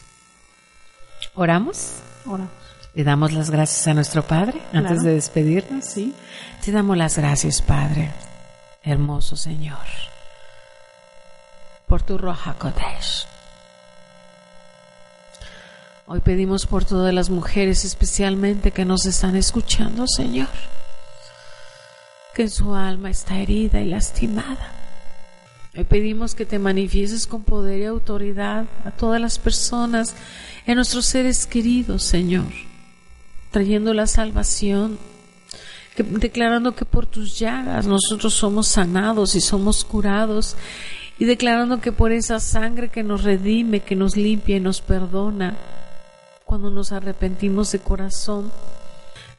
[1.34, 1.96] ¿Oramos?
[2.24, 2.63] Oramos.
[2.94, 5.84] Le damos las gracias a nuestro Padre antes de despedirnos.
[5.84, 6.14] Sí.
[6.64, 8.12] Te damos las gracias, Padre,
[8.84, 9.84] hermoso Señor,
[11.88, 13.26] por tu Roja Kodesh.
[16.06, 20.48] Hoy pedimos por todas las mujeres especialmente que nos están escuchando, Señor,
[22.32, 24.72] que en su alma está herida y lastimada.
[25.76, 30.14] Hoy pedimos que te manifiestes con poder y autoridad a todas las personas,
[30.64, 32.44] en nuestros seres queridos, Señor
[33.54, 34.98] trayendo la salvación,
[35.96, 40.56] declarando que por tus llagas nosotros somos sanados y somos curados,
[41.20, 45.56] y declarando que por esa sangre que nos redime, que nos limpia y nos perdona,
[46.44, 48.50] cuando nos arrepentimos de corazón,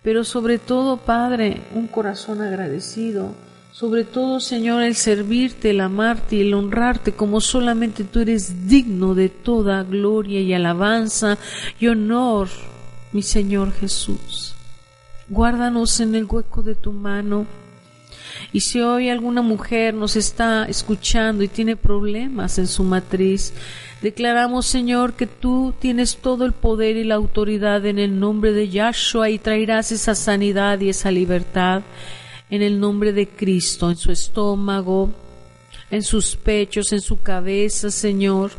[0.01, 3.32] pero sobre todo, Padre, un corazón agradecido,
[3.74, 9.13] sobre todo, Señor, el servirte, el amarte y el honrarte como solamente tú eres digno
[9.13, 11.38] de toda gloria y alabanza
[11.82, 12.47] y honor
[13.16, 14.55] mi Señor Jesús.
[15.30, 17.47] Guárdanos en el hueco de tu mano.
[18.51, 23.53] Y si hoy alguna mujer nos está escuchando y tiene problemas en su matriz,
[24.01, 28.68] declaramos, Señor, que tú tienes todo el poder y la autoridad en el nombre de
[28.68, 31.84] Yahshua y traerás esa sanidad y esa libertad
[32.49, 35.09] en el nombre de Cristo, en su estómago,
[35.89, 38.51] en sus pechos, en su cabeza, Señor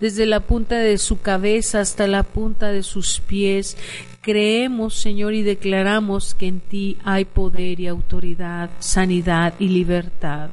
[0.00, 3.76] desde la punta de su cabeza hasta la punta de sus pies.
[4.20, 10.50] Creemos, Señor, y declaramos que en ti hay poder y autoridad, sanidad y libertad.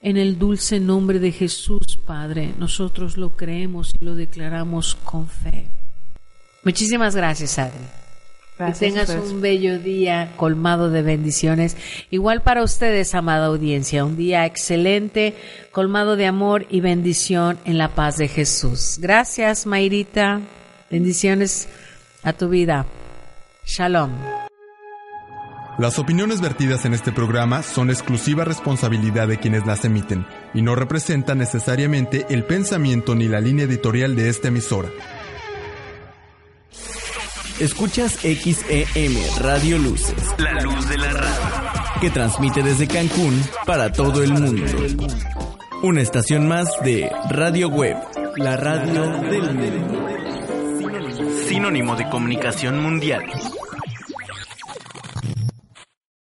[0.00, 5.68] En el dulce nombre de Jesús, Padre, nosotros lo creemos y lo declaramos con fe.
[6.64, 8.01] Muchísimas gracias, Adri
[8.66, 11.76] que tengas un bello día colmado de bendiciones.
[12.10, 15.34] Igual para ustedes, amada audiencia, un día excelente,
[15.70, 18.98] colmado de amor y bendición en la paz de Jesús.
[19.00, 20.40] Gracias, Mayrita.
[20.90, 21.68] Bendiciones
[22.22, 22.86] a tu vida.
[23.64, 24.10] Shalom.
[25.78, 30.74] Las opiniones vertidas en este programa son exclusiva responsabilidad de quienes las emiten y no
[30.74, 34.90] representan necesariamente el pensamiento ni la línea editorial de esta emisora.
[37.62, 44.20] Escuchas XEM Radio Luces, la luz de la radio, que transmite desde Cancún para todo
[44.24, 44.64] el mundo.
[45.84, 47.98] Una estación más de Radio Web,
[48.34, 50.08] la radio del mundo.
[51.46, 53.30] Sinónimo de comunicación mundial.